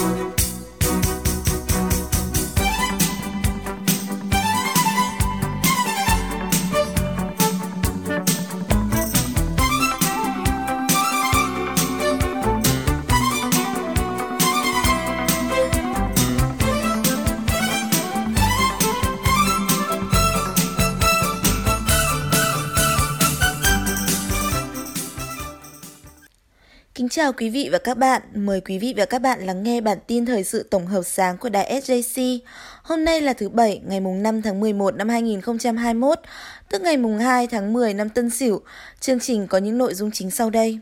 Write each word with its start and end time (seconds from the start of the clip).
Kính 0.00 0.29
chào 27.20 27.32
quý 27.32 27.50
vị 27.50 27.68
và 27.72 27.78
các 27.78 27.98
bạn. 27.98 28.22
Mời 28.34 28.60
quý 28.60 28.78
vị 28.78 28.94
và 28.96 29.04
các 29.04 29.22
bạn 29.22 29.40
lắng 29.40 29.62
nghe 29.62 29.80
bản 29.80 29.98
tin 30.06 30.26
thời 30.26 30.44
sự 30.44 30.62
tổng 30.70 30.86
hợp 30.86 31.02
sáng 31.02 31.36
của 31.38 31.48
đài 31.48 31.80
SJC. 31.80 32.38
Hôm 32.82 33.04
nay 33.04 33.20
là 33.20 33.32
thứ 33.32 33.48
Bảy, 33.48 33.80
ngày 33.86 34.00
mùng 34.00 34.22
5 34.22 34.42
tháng 34.42 34.60
11 34.60 34.94
năm 34.94 35.08
2021, 35.08 36.18
tức 36.70 36.82
ngày 36.82 36.96
mùng 36.96 37.18
2 37.18 37.46
tháng 37.46 37.72
10 37.72 37.94
năm 37.94 38.08
Tân 38.08 38.30
Sửu. 38.30 38.60
Chương 39.00 39.20
trình 39.20 39.46
có 39.46 39.58
những 39.58 39.78
nội 39.78 39.94
dung 39.94 40.10
chính 40.10 40.30
sau 40.30 40.50
đây. 40.50 40.78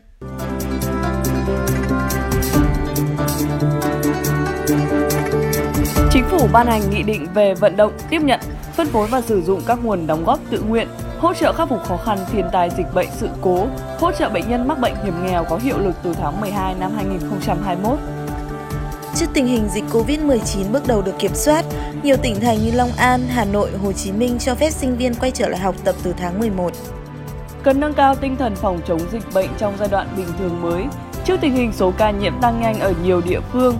Chính 6.11 6.23
phủ 6.29 6.47
ban 6.53 6.67
hành 6.67 6.81
nghị 6.89 7.03
định 7.03 7.27
về 7.33 7.53
vận 7.53 7.77
động, 7.77 7.93
tiếp 8.09 8.21
nhận, 8.21 8.39
phân 8.73 8.87
phối 8.87 9.07
và 9.07 9.21
sử 9.21 9.41
dụng 9.41 9.61
các 9.67 9.79
nguồn 9.83 10.07
đóng 10.07 10.25
góp 10.25 10.39
tự 10.51 10.61
nguyện 10.61 10.87
hỗ 11.19 11.33
trợ 11.33 11.53
khắc 11.53 11.69
phục 11.69 11.83
khó 11.83 11.97
khăn 11.97 12.17
thiên 12.31 12.45
tai 12.51 12.69
dịch 12.77 12.93
bệnh 12.93 13.07
sự 13.11 13.29
cố, 13.41 13.67
hỗ 13.99 14.11
trợ 14.11 14.29
bệnh 14.29 14.49
nhân 14.49 14.67
mắc 14.67 14.79
bệnh 14.79 14.95
hiểm 15.03 15.25
nghèo 15.25 15.43
có 15.43 15.57
hiệu 15.57 15.77
lực 15.77 15.95
từ 16.03 16.13
tháng 16.13 16.41
12 16.41 16.75
năm 16.79 16.91
2021. 16.95 17.99
Trước 19.15 19.25
tình 19.33 19.47
hình 19.47 19.69
dịch 19.69 19.83
Covid-19 19.91 20.71
bước 20.71 20.87
đầu 20.87 21.01
được 21.01 21.19
kiểm 21.19 21.35
soát, 21.35 21.65
nhiều 22.03 22.17
tỉnh 22.17 22.39
thành 22.39 22.57
như 22.57 22.71
Long 22.71 22.91
An, 22.97 23.21
Hà 23.29 23.45
Nội, 23.45 23.71
Hồ 23.83 23.91
Chí 23.91 24.11
Minh 24.11 24.37
cho 24.39 24.55
phép 24.55 24.71
sinh 24.71 24.97
viên 24.97 25.15
quay 25.15 25.31
trở 25.31 25.49
lại 25.49 25.59
học 25.59 25.75
tập 25.83 25.95
từ 26.03 26.13
tháng 26.17 26.39
11. 26.39 26.71
Cần 27.63 27.79
nâng 27.79 27.93
cao 27.93 28.15
tinh 28.15 28.35
thần 28.35 28.55
phòng 28.55 28.79
chống 28.87 29.01
dịch 29.11 29.23
bệnh 29.33 29.49
trong 29.57 29.73
giai 29.79 29.89
đoạn 29.91 30.07
bình 30.17 30.27
thường 30.39 30.61
mới, 30.61 30.83
trước 31.25 31.37
tình 31.41 31.53
hình 31.53 31.71
số 31.73 31.93
ca 31.97 32.11
nhiễm 32.11 32.33
tăng 32.41 32.61
nhanh 32.61 32.79
ở 32.79 32.93
nhiều 33.03 33.21
địa 33.21 33.39
phương, 33.51 33.75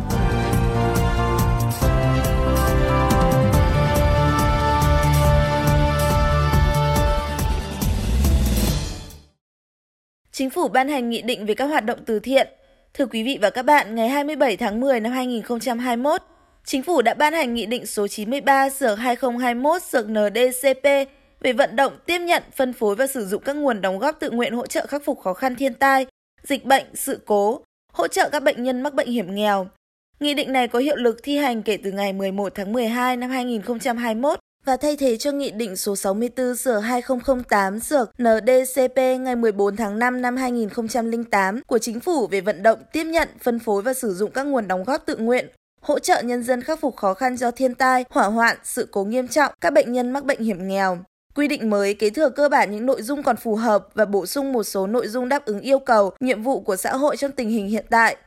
Chính 10.40 10.50
phủ 10.50 10.68
ban 10.68 10.90
hành 10.90 11.10
nghị 11.10 11.22
định 11.22 11.46
về 11.46 11.56
các 11.56 11.66
hoạt 11.66 11.86
động 11.86 12.00
từ 12.06 12.20
thiện. 12.20 12.48
Thưa 12.94 13.06
quý 13.06 13.24
vị 13.24 13.38
và 13.42 13.50
các 13.50 13.64
bạn, 13.64 13.96
ngày 13.96 14.10
27 14.10 14.58
tháng 14.58 14.80
10 14.80 15.00
năm 15.00 15.12
2021, 15.12 16.22
Chính 16.66 16.84
phủ 16.84 17.02
đã 17.02 17.14
ban 17.14 17.34
hành 17.34 17.54
nghị 17.54 17.66
định 17.66 17.86
số 17.86 18.08
93 18.08 18.70
sửa 18.70 18.96
2021 18.96 19.84
sửa 19.84 20.04
NDCP 20.04 20.84
về 21.42 21.54
vận 21.54 21.76
động 21.76 21.94
tiếp 22.06 22.20
nhận, 22.20 22.44
phân 22.56 22.74
phối 22.74 22.96
và 22.96 23.08
sử 23.08 23.26
dụng 23.26 23.44
các 23.44 23.56
nguồn 23.56 23.82
đóng 23.82 24.00
góp 24.00 24.20
tự 24.20 24.32
nguyện 24.32 24.54
hỗ 24.54 24.68
trợ 24.68 24.86
khắc 24.88 25.06
phục 25.06 25.20
khó 25.20 25.34
khăn 25.34 25.56
thiên 25.56 25.74
tai, 25.74 26.06
dịch 26.44 26.66
bệnh, 26.66 26.86
sự 26.94 27.20
cố, 27.26 27.64
hỗ 27.94 28.08
trợ 28.08 28.30
các 28.32 28.44
bệnh 28.44 28.64
nhân 28.64 28.82
mắc 28.82 28.94
bệnh 28.94 29.08
hiểm 29.08 29.36
nghèo. 29.36 29.68
Nghị 30.20 30.34
định 30.34 30.54
này 30.54 30.68
có 30.68 30.80
hiệu 30.80 30.96
lực 30.96 31.24
thi 31.24 31.38
hành 31.38 31.64
kể 31.64 31.78
từ 31.84 31.92
ngày 31.92 32.14
11 32.14 32.56
tháng 32.56 32.74
12 32.74 33.18
năm 33.18 33.30
2021 33.30 34.40
và 34.66 34.78
thay 34.78 34.96
thế 34.96 35.18
cho 35.18 35.32
Nghị 35.32 35.52
định 35.52 35.76
số 35.76 35.96
64 35.96 36.56
sửa 36.56 36.80
2008 36.80 37.80
dược 37.80 38.12
NDCP 38.22 38.98
ngày 39.20 39.36
14 39.36 39.76
tháng 39.76 40.00
5 40.00 40.22
năm 40.22 40.38
2008 40.38 41.62
của 41.68 41.78
Chính 41.78 42.00
phủ 42.00 42.28
về 42.28 42.42
vận 42.42 42.64
động 42.64 42.80
tiếp 42.94 43.04
nhận, 43.04 43.30
phân 43.44 43.60
phối 43.60 43.82
và 43.82 43.94
sử 43.94 44.14
dụng 44.14 44.32
các 44.32 44.44
nguồn 44.44 44.68
đóng 44.68 44.84
góp 44.84 45.06
tự 45.06 45.18
nguyện 45.18 45.48
hỗ 45.82 46.00
trợ 46.00 46.22
nhân 46.22 46.44
dân 46.44 46.62
khắc 46.62 46.80
phục 46.80 46.96
khó 46.96 47.14
khăn 47.14 47.38
do 47.38 47.52
thiên 47.52 47.76
tai, 47.76 48.06
hỏa 48.10 48.26
hoạn, 48.26 48.58
sự 48.64 48.88
cố 48.92 49.04
nghiêm 49.04 49.28
trọng, 49.28 49.54
các 49.62 49.74
bệnh 49.74 49.94
nhân 49.94 50.12
mắc 50.12 50.26
bệnh 50.26 50.40
hiểm 50.40 50.68
nghèo. 50.68 50.98
Quy 51.36 51.48
định 51.48 51.70
mới 51.70 51.94
kế 51.94 52.10
thừa 52.10 52.30
cơ 52.30 52.50
bản 52.50 52.72
những 52.72 52.86
nội 52.86 53.02
dung 53.02 53.24
còn 53.24 53.36
phù 53.38 53.56
hợp 53.56 53.88
và 53.94 54.06
bổ 54.06 54.26
sung 54.26 54.54
một 54.54 54.64
số 54.64 54.88
nội 54.88 55.08
dung 55.08 55.30
đáp 55.30 55.46
ứng 55.46 55.60
yêu 55.60 55.80
cầu, 55.80 56.12
nhiệm 56.20 56.44
vụ 56.44 56.60
của 56.60 56.76
xã 56.76 56.96
hội 56.96 57.18
trong 57.18 57.32
tình 57.32 57.50
hình 57.50 57.68
hiện 57.68 57.86
tại. 57.90 58.18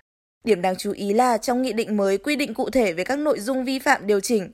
Điểm 0.44 0.62
đáng 0.62 0.76
chú 0.76 0.92
ý 0.92 1.12
là 1.12 1.38
trong 1.38 1.62
nghị 1.62 1.72
định 1.72 1.96
mới 1.96 2.18
quy 2.18 2.36
định 2.36 2.54
cụ 2.54 2.70
thể 2.70 2.92
về 2.92 3.04
các 3.04 3.18
nội 3.18 3.40
dung 3.40 3.64
vi 3.64 3.78
phạm 3.78 4.06
điều 4.06 4.20
chỉnh, 4.20 4.50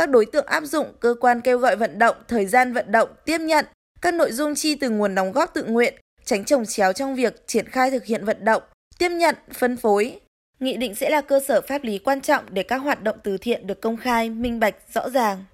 các 0.00 0.10
đối 0.10 0.26
tượng 0.26 0.46
áp 0.46 0.64
dụng, 0.64 0.86
cơ 1.00 1.14
quan 1.20 1.40
kêu 1.40 1.58
gọi 1.58 1.76
vận 1.76 1.98
động, 1.98 2.16
thời 2.28 2.46
gian 2.46 2.72
vận 2.72 2.92
động, 2.92 3.08
tiếp 3.24 3.38
nhận, 3.38 3.64
các 4.02 4.14
nội 4.14 4.32
dung 4.32 4.54
chi 4.54 4.74
từ 4.74 4.90
nguồn 4.90 5.14
đóng 5.14 5.32
góp 5.32 5.54
tự 5.54 5.64
nguyện, 5.64 5.94
tránh 6.24 6.44
trồng 6.44 6.64
chéo 6.66 6.92
trong 6.92 7.14
việc 7.14 7.46
triển 7.46 7.68
khai 7.68 7.90
thực 7.90 8.04
hiện 8.04 8.24
vận 8.24 8.44
động, 8.44 8.62
tiếp 8.98 9.08
nhận, 9.08 9.34
phân 9.52 9.76
phối. 9.76 10.20
Nghị 10.60 10.76
định 10.76 10.94
sẽ 10.94 11.10
là 11.10 11.20
cơ 11.20 11.40
sở 11.48 11.60
pháp 11.60 11.84
lý 11.84 11.98
quan 11.98 12.20
trọng 12.20 12.44
để 12.50 12.62
các 12.62 12.76
hoạt 12.76 13.02
động 13.02 13.16
từ 13.22 13.38
thiện 13.38 13.66
được 13.66 13.80
công 13.80 13.96
khai, 13.96 14.30
minh 14.30 14.60
bạch, 14.60 14.74
rõ 14.94 15.10
ràng. 15.10 15.44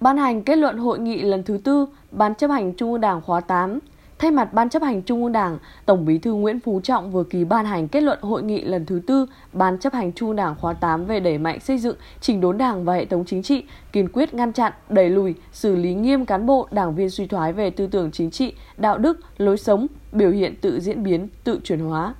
Ban 0.00 0.18
hành 0.18 0.42
kết 0.44 0.56
luận 0.56 0.78
hội 0.78 0.98
nghị 0.98 1.22
lần 1.22 1.42
thứ 1.44 1.60
tư 1.64 1.86
Ban 2.10 2.34
chấp 2.34 2.50
hành 2.50 2.74
Trung 2.74 2.92
ương 2.92 3.00
Đảng 3.00 3.22
khóa 3.22 3.40
8 3.40 3.78
Thay 4.22 4.30
mặt 4.30 4.52
Ban 4.52 4.68
chấp 4.68 4.82
hành 4.82 5.02
Trung 5.02 5.22
ương 5.22 5.32
Đảng, 5.32 5.58
Tổng 5.86 6.04
Bí 6.04 6.18
thư 6.18 6.34
Nguyễn 6.34 6.60
Phú 6.60 6.80
Trọng 6.80 7.10
vừa 7.10 7.24
ký 7.24 7.44
ban 7.44 7.66
hành 7.66 7.88
kết 7.88 8.02
luận 8.02 8.18
hội 8.22 8.42
nghị 8.42 8.62
lần 8.62 8.86
thứ 8.86 9.00
tư 9.06 9.26
Ban 9.52 9.78
chấp 9.78 9.92
hành 9.92 10.12
Trung 10.12 10.28
ương 10.28 10.36
Đảng 10.36 10.54
khóa 10.60 10.72
8 10.72 11.04
về 11.04 11.20
đẩy 11.20 11.38
mạnh 11.38 11.60
xây 11.60 11.78
dựng 11.78 11.96
chỉnh 12.20 12.40
đốn 12.40 12.58
Đảng 12.58 12.84
và 12.84 12.94
hệ 12.94 13.04
thống 13.04 13.24
chính 13.26 13.42
trị, 13.42 13.64
kiên 13.92 14.08
quyết 14.12 14.34
ngăn 14.34 14.52
chặn, 14.52 14.72
đẩy 14.88 15.10
lùi, 15.10 15.34
xử 15.52 15.76
lý 15.76 15.94
nghiêm 15.94 16.26
cán 16.26 16.46
bộ, 16.46 16.68
đảng 16.70 16.94
viên 16.94 17.10
suy 17.10 17.26
thoái 17.26 17.52
về 17.52 17.70
tư 17.70 17.86
tưởng 17.86 18.10
chính 18.10 18.30
trị, 18.30 18.54
đạo 18.76 18.98
đức, 18.98 19.20
lối 19.38 19.58
sống, 19.58 19.86
biểu 20.12 20.30
hiện 20.30 20.56
tự 20.60 20.80
diễn 20.80 21.02
biến, 21.02 21.28
tự 21.44 21.60
chuyển 21.64 21.80
hóa. 21.80 22.14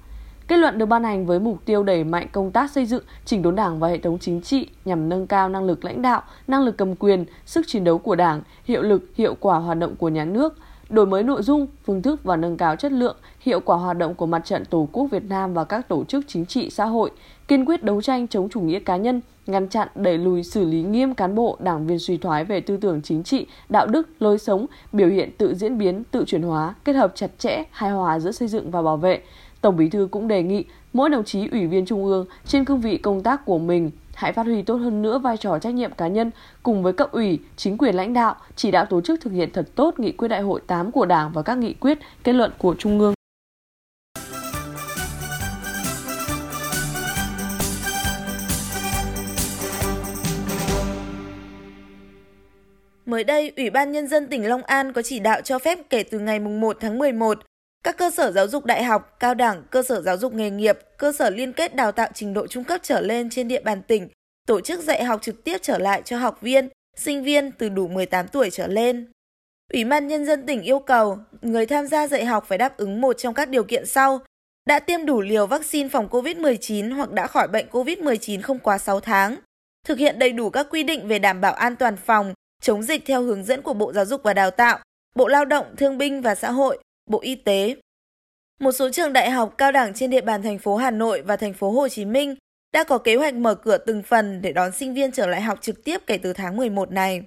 Kết 0.49 0.57
luận 0.57 0.79
được 0.79 0.87
ban 0.87 1.05
hành 1.05 1.27
với 1.27 1.41
mục 1.41 1.65
tiêu 1.65 1.83
đẩy 1.83 2.05
mạnh 2.05 2.27
công 2.33 2.51
tác 2.51 2.71
xây 2.71 2.87
dựng, 2.87 3.05
chỉnh 3.25 3.43
đốn 3.43 3.57
Đảng 3.57 3.81
và 3.81 3.89
hệ 3.89 3.99
thống 3.99 4.19
chính 4.19 4.41
trị 4.41 4.69
nhằm 4.85 5.09
nâng 5.09 5.27
cao 5.27 5.49
năng 5.49 5.65
lực 5.65 5.85
lãnh 5.85 6.03
đạo, 6.03 6.23
năng 6.49 6.62
lực 6.62 6.77
cầm 6.77 6.97
quyền, 6.97 7.25
sức 7.47 7.67
chiến 7.69 7.85
đấu 7.85 7.99
của 7.99 8.15
Đảng, 8.15 8.43
hiệu 8.65 8.83
lực, 8.83 9.03
hiệu 9.15 9.35
quả 9.41 9.59
hoạt 9.59 9.79
động 9.79 9.97
của 9.97 10.09
nhà 10.09 10.25
nước, 10.25 10.59
đổi 10.93 11.07
mới 11.07 11.23
nội 11.23 11.43
dung, 11.43 11.67
phương 11.85 12.03
thức 12.03 12.25
và 12.25 12.37
nâng 12.37 12.57
cao 12.57 12.77
chất 12.77 12.93
lượng, 12.93 13.17
hiệu 13.41 13.61
quả 13.61 13.77
hoạt 13.77 13.99
động 13.99 14.15
của 14.15 14.27
mặt 14.27 14.43
trận 14.45 14.65
Tổ 14.65 14.89
quốc 14.93 15.07
Việt 15.11 15.25
Nam 15.25 15.55
và 15.55 15.65
các 15.65 15.89
tổ 15.89 16.05
chức 16.05 16.25
chính 16.29 16.47
trị 16.47 16.71
xã 16.71 16.85
hội, 16.85 17.11
kiên 17.49 17.65
quyết 17.65 17.83
đấu 17.83 18.03
tranh 18.03 18.29
chống 18.29 18.49
chủ 18.49 18.61
nghĩa 18.61 18.79
cá 18.79 18.97
nhân, 18.97 19.21
ngăn 19.47 19.69
chặn 19.69 19.89
đẩy 19.95 20.19
lùi 20.19 20.43
xử 20.43 20.65
lý 20.65 20.83
nghiêm 20.83 21.15
cán 21.15 21.35
bộ, 21.35 21.57
đảng 21.61 21.87
viên 21.87 21.99
suy 21.99 22.17
thoái 22.17 22.45
về 22.45 22.61
tư 22.61 22.77
tưởng 22.77 23.01
chính 23.03 23.23
trị, 23.23 23.47
đạo 23.69 23.87
đức, 23.87 24.09
lối 24.19 24.39
sống, 24.39 24.67
biểu 24.93 25.09
hiện 25.09 25.31
tự 25.39 25.55
diễn 25.55 25.79
biến, 25.79 26.05
tự 26.11 26.25
chuyển 26.27 26.43
hóa, 26.43 26.75
kết 26.85 26.93
hợp 26.93 27.13
chặt 27.15 27.31
chẽ, 27.39 27.65
hài 27.71 27.91
hòa 27.91 28.19
giữa 28.19 28.33
xây 28.33 28.49
dựng 28.49 28.71
và 28.71 28.83
bảo 28.83 28.97
vệ. 28.97 29.23
Tổng 29.61 29.77
Bí 29.77 29.89
thư 29.89 30.09
cũng 30.11 30.29
đề 30.29 30.43
nghị 30.43 30.65
mỗi 30.93 31.11
đồng 31.11 31.25
chí 31.25 31.49
ủy 31.49 31.67
viên 31.67 31.87
trung 31.87 32.05
ương 32.05 32.27
trên 32.47 32.65
cương 32.65 32.81
vị 32.81 32.99
công 32.99 33.23
tác 33.23 33.45
của 33.45 33.59
mình 33.59 33.91
hãy 34.15 34.33
phát 34.33 34.47
huy 34.47 34.62
tốt 34.62 34.75
hơn 34.75 35.03
nữa 35.03 35.19
vai 35.19 35.37
trò 35.37 35.59
trách 35.59 35.75
nhiệm 35.75 35.93
cá 35.93 36.09
nhân 36.09 36.31
cùng 36.62 36.83
với 36.83 36.93
cấp 36.93 37.12
ủy, 37.12 37.39
chính 37.56 37.78
quyền 37.78 37.95
lãnh 37.95 38.12
đạo, 38.12 38.37
chỉ 38.56 38.71
đạo 38.71 38.87
tổ 38.87 39.00
chức 39.00 39.21
thực 39.21 39.33
hiện 39.33 39.50
thật 39.53 39.69
tốt 39.75 39.99
nghị 39.99 40.12
quyết 40.12 40.28
đại 40.28 40.43
hội 40.43 40.61
8 40.67 40.93
của 40.93 41.06
Đảng 41.06 41.33
và 41.33 41.43
các 41.43 41.59
nghị 41.59 41.75
quyết, 41.75 41.99
kết 42.25 42.33
luận 42.33 42.53
của 42.59 42.75
Trung 42.78 42.99
ương. 43.00 43.15
Mới 53.06 53.25
đây, 53.25 53.53
Ủy 53.56 53.71
ban 53.71 53.93
Nhân 53.93 54.09
dân 54.09 54.27
tỉnh 54.27 54.49
Long 54.49 54.62
An 54.62 54.93
có 54.93 55.03
chỉ 55.03 55.19
đạo 55.19 55.41
cho 55.41 55.59
phép 55.59 55.79
kể 55.91 56.03
từ 56.03 56.19
ngày 56.19 56.41
1 56.41 56.77
tháng 56.81 56.99
11, 56.99 57.39
các 57.82 57.97
cơ 57.97 58.10
sở 58.10 58.32
giáo 58.32 58.48
dục 58.48 58.65
đại 58.65 58.84
học, 58.84 59.16
cao 59.20 59.34
đẳng, 59.34 59.62
cơ 59.70 59.82
sở 59.82 60.03
giáo 60.03 60.16
dục 60.16 60.34
nghề 60.34 60.50
nghiệp, 60.50 60.78
cơ 60.97 61.12
sở 61.12 61.31
liên 61.31 61.53
kết 61.53 61.76
đào 61.76 61.93
tạo 61.93 62.09
trình 62.15 62.34
độ 62.34 62.47
trung 62.47 62.65
cấp 62.65 62.81
trở 62.82 63.00
lên 63.00 63.31
trên 63.31 63.48
địa 63.48 63.60
bàn 63.60 63.82
tỉnh 63.82 64.09
tổ 64.47 64.60
chức 64.60 64.81
dạy 64.81 65.04
học 65.04 65.22
trực 65.22 65.44
tiếp 65.44 65.59
trở 65.62 65.78
lại 65.78 66.03
cho 66.04 66.19
học 66.19 66.38
viên, 66.41 66.69
sinh 66.97 67.25
viên 67.25 67.53
từ 67.53 67.69
đủ 67.69 67.88
18 67.88 68.28
tuổi 68.28 68.50
trở 68.50 68.66
lên. 68.66 69.06
Ủy 69.72 69.84
ban 69.84 70.09
Nhân 70.09 70.26
dân 70.26 70.47
tỉnh 70.47 70.62
yêu 70.62 70.78
cầu 70.78 71.19
người 71.43 71.66
tham 71.66 71.87
gia 71.87 72.06
dạy 72.06 72.25
học 72.25 72.44
phải 72.48 72.59
đáp 72.59 72.76
ứng 72.76 73.00
một 73.00 73.12
trong 73.12 73.34
các 73.34 73.48
điều 73.48 73.65
kiện 73.65 73.87
sau. 73.87 74.20
Đã 74.66 74.78
tiêm 74.78 75.06
đủ 75.06 75.20
liều 75.20 75.47
vaccine 75.47 75.88
phòng 75.88 76.09
COVID-19 76.09 76.94
hoặc 76.94 77.12
đã 77.12 77.26
khỏi 77.26 77.49
bệnh 77.49 77.66
COVID-19 77.70 78.43
không 78.43 78.58
quá 78.58 78.78
6 78.78 79.00
tháng. 79.00 79.37
Thực 79.87 79.99
hiện 79.99 80.19
đầy 80.19 80.32
đủ 80.32 80.50
các 80.50 80.67
quy 80.70 80.82
định 80.82 81.08
về 81.08 81.19
đảm 81.19 81.40
bảo 81.40 81.52
an 81.52 81.76
toàn 81.76 81.96
phòng, 81.96 82.35
chống 82.62 82.82
dịch 82.82 83.06
theo 83.06 83.23
hướng 83.23 83.44
dẫn 83.44 83.62
của 83.62 83.75
Bộ 83.75 83.93
Giáo 83.93 84.05
dục 84.05 84.23
và 84.23 84.35
Đào 84.35 84.50
tạo, 84.50 84.78
Bộ 85.14 85.28
Lao 85.28 85.44
động, 85.44 85.67
Thương 85.76 85.99
binh 85.99 86.23
và 86.23 86.35
Xã 86.35 86.50
hội, 86.50 86.78
Bộ 87.12 87.20
Y 87.20 87.35
tế. 87.35 87.76
Một 88.61 88.73
số 88.73 88.91
trường 88.91 89.12
đại 89.12 89.31
học 89.31 89.55
cao 89.59 89.73
đẳng 89.73 89.94
trên 89.94 90.11
địa 90.11 90.20
bàn 90.20 90.43
thành 90.43 90.59
phố 90.59 90.76
Hà 90.76 90.91
Nội 90.91 91.23
và 91.23 91.37
thành 91.37 91.55
phố 91.55 91.70
Hồ 91.70 91.88
Chí 91.88 92.05
Minh 92.05 92.35
đã 92.73 92.85
có 92.85 92.99
kế 92.99 93.17
hoạch 93.17 93.35
mở 93.35 93.55
cửa 93.55 93.79
từng 93.79 94.03
phần 94.03 94.43
để 94.43 94.53
đón 94.53 94.73
sinh 94.73 94.94
viên 94.94 95.12
trở 95.12 95.26
lại 95.26 95.41
học 95.41 95.59
trực 95.62 95.85
tiếp 95.85 95.99
kể 96.06 96.19
từ 96.19 96.32
tháng 96.32 96.56
11 96.56 96.91
này. 96.91 97.23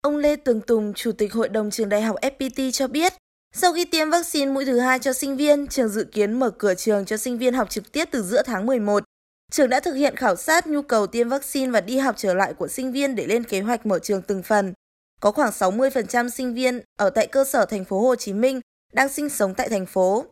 Ông 0.00 0.16
Lê 0.16 0.36
Tường 0.36 0.60
Tùng, 0.60 0.94
Chủ 0.94 1.12
tịch 1.12 1.32
Hội 1.32 1.48
đồng 1.48 1.70
Trường 1.70 1.88
Đại 1.88 2.02
học 2.02 2.16
FPT 2.22 2.70
cho 2.70 2.88
biết, 2.88 3.12
sau 3.54 3.72
khi 3.72 3.84
tiêm 3.84 4.10
vaccine 4.10 4.52
mũi 4.52 4.64
thứ 4.64 4.78
hai 4.78 4.98
cho 4.98 5.12
sinh 5.12 5.36
viên, 5.36 5.66
trường 5.66 5.88
dự 5.88 6.04
kiến 6.04 6.32
mở 6.32 6.50
cửa 6.50 6.74
trường 6.74 7.04
cho 7.04 7.16
sinh 7.16 7.38
viên 7.38 7.54
học 7.54 7.70
trực 7.70 7.92
tiếp 7.92 8.08
từ 8.10 8.22
giữa 8.22 8.42
tháng 8.42 8.66
11. 8.66 9.04
Trường 9.52 9.68
đã 9.68 9.80
thực 9.80 9.94
hiện 9.94 10.16
khảo 10.16 10.36
sát 10.36 10.66
nhu 10.66 10.82
cầu 10.82 11.06
tiêm 11.06 11.28
vaccine 11.28 11.70
và 11.70 11.80
đi 11.80 11.98
học 11.98 12.14
trở 12.18 12.34
lại 12.34 12.54
của 12.54 12.68
sinh 12.68 12.92
viên 12.92 13.14
để 13.14 13.26
lên 13.26 13.44
kế 13.44 13.60
hoạch 13.60 13.86
mở 13.86 13.98
trường 13.98 14.22
từng 14.22 14.42
phần. 14.42 14.72
Có 15.20 15.32
khoảng 15.32 15.50
60% 15.50 16.28
sinh 16.28 16.54
viên 16.54 16.80
ở 16.98 17.10
tại 17.10 17.26
cơ 17.26 17.44
sở 17.44 17.66
thành 17.66 17.84
phố 17.84 18.00
Hồ 18.00 18.14
Chí 18.14 18.32
Minh 18.32 18.60
đang 18.96 19.08
sinh 19.08 19.28
sống 19.28 19.54
tại 19.54 19.68
thành 19.68 19.86
phố. 19.86 20.24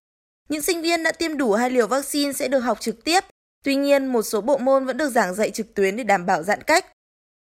Những 0.48 0.62
sinh 0.62 0.82
viên 0.82 1.02
đã 1.02 1.12
tiêm 1.12 1.36
đủ 1.36 1.52
hai 1.52 1.70
liều 1.70 1.86
vaccine 1.86 2.32
sẽ 2.32 2.48
được 2.48 2.60
học 2.60 2.80
trực 2.80 3.04
tiếp, 3.04 3.24
Tuy 3.64 3.76
nhiên, 3.76 4.06
một 4.06 4.22
số 4.22 4.40
bộ 4.40 4.58
môn 4.58 4.86
vẫn 4.86 4.96
được 4.96 5.08
giảng 5.08 5.34
dạy 5.34 5.50
trực 5.50 5.74
tuyến 5.74 5.96
để 5.96 6.04
đảm 6.04 6.26
bảo 6.26 6.42
giãn 6.42 6.62
cách. 6.62 6.86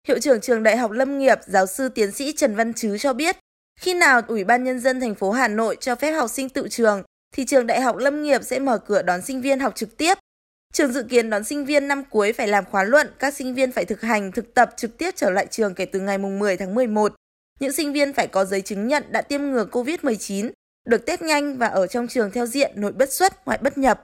Hiệu 0.08 0.20
trưởng 0.20 0.42
trường 0.42 0.64
Đại 0.64 0.78
học 0.78 0.92
Lâm 0.92 1.20
nghiệp, 1.20 1.40
giáo 1.46 1.66
sư 1.66 1.90
tiến 1.90 2.12
sĩ 2.12 2.32
Trần 2.32 2.56
Văn 2.56 2.74
Trứ 2.74 2.98
cho 2.98 3.14
biết, 3.14 3.38
khi 3.80 3.94
nào 3.94 4.22
Ủy 4.28 4.44
ban 4.44 4.64
Nhân 4.64 4.80
dân 4.80 5.00
thành 5.00 5.16
phố 5.16 5.32
Hà 5.32 5.48
Nội 5.48 5.78
cho 5.80 5.96
phép 5.96 6.12
học 6.12 6.30
sinh 6.30 6.50
tự 6.50 6.68
trường, 6.70 7.04
thì 7.36 7.46
trường 7.46 7.68
Đại 7.68 7.82
học 7.82 7.98
Lâm 7.98 8.24
nghiệp 8.24 8.44
sẽ 8.44 8.60
mở 8.60 8.78
cửa 8.78 9.02
đón 9.02 9.22
sinh 9.22 9.42
viên 9.42 9.60
học 9.60 9.76
trực 9.76 9.98
tiếp. 9.98 10.18
Trường 10.74 10.94
dự 10.94 11.04
kiến 11.04 11.30
đón 11.30 11.44
sinh 11.44 11.66
viên 11.66 11.88
năm 11.88 12.04
cuối 12.10 12.34
phải 12.34 12.48
làm 12.48 12.66
khóa 12.66 12.84
luận, 12.84 13.08
các 13.20 13.34
sinh 13.34 13.54
viên 13.54 13.72
phải 13.72 13.86
thực 13.86 14.02
hành, 14.02 14.32
thực 14.32 14.54
tập 14.54 14.74
trực 14.78 14.98
tiếp 14.98 15.12
trở 15.16 15.30
lại 15.30 15.48
trường 15.52 15.76
kể 15.76 15.86
từ 15.86 16.00
ngày 16.00 16.18
10 16.18 16.58
tháng 16.58 16.76
11. 16.76 17.14
Những 17.60 17.72
sinh 17.72 17.94
viên 17.94 18.14
phải 18.14 18.28
có 18.28 18.46
giấy 18.46 18.62
chứng 18.62 18.88
nhận 18.88 19.04
đã 19.10 19.22
tiêm 19.22 19.42
ngừa 19.42 19.66
COVID-19, 19.72 20.52
được 20.86 21.06
test 21.06 21.22
nhanh 21.22 21.58
và 21.58 21.68
ở 21.68 21.88
trong 21.88 22.08
trường 22.08 22.32
theo 22.32 22.46
diện 22.46 22.72
nội 22.76 22.92
bất 22.92 23.14
xuất, 23.14 23.46
ngoại 23.46 23.58
bất 23.62 23.78
nhập. 23.78 24.04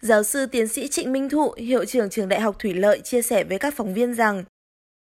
Giáo 0.00 0.22
sư 0.22 0.46
tiến 0.46 0.68
sĩ 0.68 0.88
Trịnh 0.88 1.12
Minh 1.12 1.28
Thụ, 1.28 1.52
hiệu 1.52 1.84
trưởng 1.84 2.10
trường 2.10 2.28
Đại 2.28 2.40
học 2.40 2.56
Thủy 2.58 2.74
Lợi 2.74 3.00
chia 3.00 3.22
sẻ 3.22 3.44
với 3.44 3.58
các 3.58 3.74
phóng 3.76 3.94
viên 3.94 4.14
rằng, 4.14 4.44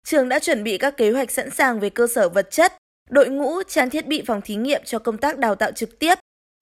trường 0.06 0.28
đã 0.28 0.38
chuẩn 0.38 0.64
bị 0.64 0.78
các 0.78 0.96
kế 0.96 1.10
hoạch 1.10 1.30
sẵn 1.30 1.50
sàng 1.50 1.80
về 1.80 1.90
cơ 1.90 2.06
sở 2.06 2.28
vật 2.28 2.50
chất, 2.50 2.72
đội 3.10 3.28
ngũ, 3.28 3.62
trang 3.62 3.90
thiết 3.90 4.06
bị 4.06 4.22
phòng 4.26 4.40
thí 4.40 4.54
nghiệm 4.54 4.82
cho 4.84 4.98
công 4.98 5.18
tác 5.18 5.38
đào 5.38 5.54
tạo 5.54 5.72
trực 5.72 5.98
tiếp. 5.98 6.14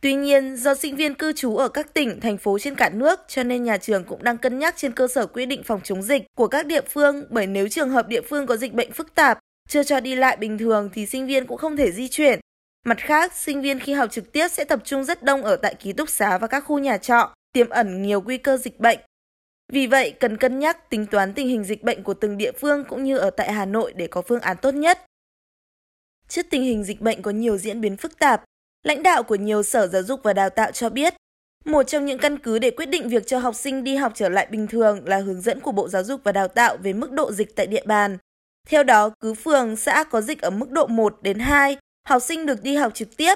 Tuy 0.02 0.14
nhiên, 0.14 0.56
do 0.56 0.74
sinh 0.74 0.96
viên 0.96 1.14
cư 1.14 1.32
trú 1.32 1.56
ở 1.56 1.68
các 1.68 1.94
tỉnh, 1.94 2.20
thành 2.20 2.38
phố 2.38 2.58
trên 2.58 2.74
cả 2.74 2.88
nước, 2.88 3.20
cho 3.28 3.42
nên 3.42 3.64
nhà 3.64 3.76
trường 3.76 4.04
cũng 4.04 4.24
đang 4.24 4.38
cân 4.38 4.58
nhắc 4.58 4.74
trên 4.76 4.92
cơ 4.92 5.08
sở 5.08 5.26
quy 5.26 5.46
định 5.46 5.62
phòng 5.62 5.80
chống 5.84 6.02
dịch 6.02 6.22
của 6.36 6.48
các 6.48 6.66
địa 6.66 6.82
phương, 6.88 7.24
bởi 7.30 7.46
nếu 7.46 7.68
trường 7.68 7.90
hợp 7.90 8.08
địa 8.08 8.22
phương 8.22 8.46
có 8.46 8.56
dịch 8.56 8.74
bệnh 8.74 8.92
phức 8.92 9.14
tạp, 9.14 9.38
chưa 9.68 9.82
cho 9.82 10.00
đi 10.00 10.14
lại 10.14 10.36
bình 10.36 10.58
thường 10.58 10.90
thì 10.94 11.06
sinh 11.06 11.26
viên 11.26 11.46
cũng 11.46 11.58
không 11.58 11.76
thể 11.76 11.92
di 11.92 12.08
chuyển. 12.08 12.40
Mặt 12.84 12.98
khác, 12.98 13.32
sinh 13.36 13.62
viên 13.62 13.80
khi 13.80 13.92
học 13.92 14.10
trực 14.10 14.32
tiếp 14.32 14.48
sẽ 14.48 14.64
tập 14.64 14.80
trung 14.84 15.04
rất 15.04 15.22
đông 15.22 15.42
ở 15.42 15.56
tại 15.56 15.74
ký 15.74 15.92
túc 15.92 16.08
xá 16.08 16.38
và 16.38 16.46
các 16.46 16.60
khu 16.60 16.78
nhà 16.78 16.98
trọ, 16.98 17.34
tiềm 17.52 17.68
ẩn 17.68 18.02
nhiều 18.02 18.20
nguy 18.20 18.38
cơ 18.38 18.56
dịch 18.56 18.80
bệnh. 18.80 18.98
Vì 19.72 19.86
vậy, 19.86 20.14
cần 20.20 20.36
cân 20.36 20.58
nhắc 20.58 20.90
tính 20.90 21.06
toán 21.06 21.34
tình 21.34 21.48
hình 21.48 21.64
dịch 21.64 21.82
bệnh 21.82 22.02
của 22.02 22.14
từng 22.14 22.36
địa 22.36 22.52
phương 22.52 22.84
cũng 22.88 23.04
như 23.04 23.18
ở 23.18 23.30
tại 23.30 23.52
Hà 23.52 23.64
Nội 23.64 23.92
để 23.92 24.06
có 24.06 24.22
phương 24.22 24.40
án 24.40 24.56
tốt 24.62 24.74
nhất. 24.74 24.98
Trước 26.28 26.46
tình 26.50 26.62
hình 26.62 26.84
dịch 26.84 27.00
bệnh 27.00 27.22
có 27.22 27.30
nhiều 27.30 27.56
diễn 27.56 27.80
biến 27.80 27.96
phức 27.96 28.18
tạp, 28.18 28.44
lãnh 28.82 29.02
đạo 29.02 29.22
của 29.22 29.34
nhiều 29.34 29.62
sở 29.62 29.86
giáo 29.86 30.02
dục 30.02 30.20
và 30.22 30.32
đào 30.32 30.50
tạo 30.50 30.72
cho 30.72 30.90
biết, 30.90 31.14
một 31.64 31.82
trong 31.82 32.06
những 32.06 32.18
căn 32.18 32.38
cứ 32.38 32.58
để 32.58 32.70
quyết 32.70 32.86
định 32.86 33.08
việc 33.08 33.26
cho 33.26 33.38
học 33.38 33.54
sinh 33.54 33.84
đi 33.84 33.96
học 33.96 34.12
trở 34.14 34.28
lại 34.28 34.46
bình 34.50 34.66
thường 34.66 35.08
là 35.08 35.18
hướng 35.18 35.40
dẫn 35.40 35.60
của 35.60 35.72
Bộ 35.72 35.88
Giáo 35.88 36.04
dục 36.04 36.20
và 36.24 36.32
Đào 36.32 36.48
tạo 36.48 36.76
về 36.76 36.92
mức 36.92 37.12
độ 37.12 37.32
dịch 37.32 37.56
tại 37.56 37.66
địa 37.66 37.82
bàn. 37.84 38.18
Theo 38.68 38.82
đó, 38.82 39.10
cứ 39.20 39.34
phường, 39.34 39.76
xã 39.76 40.04
có 40.04 40.20
dịch 40.20 40.40
ở 40.40 40.50
mức 40.50 40.70
độ 40.70 40.86
1 40.86 41.18
đến 41.22 41.38
2, 41.38 41.76
học 42.08 42.22
sinh 42.22 42.46
được 42.46 42.62
đi 42.62 42.76
học 42.76 42.94
trực 42.94 43.16
tiếp. 43.16 43.34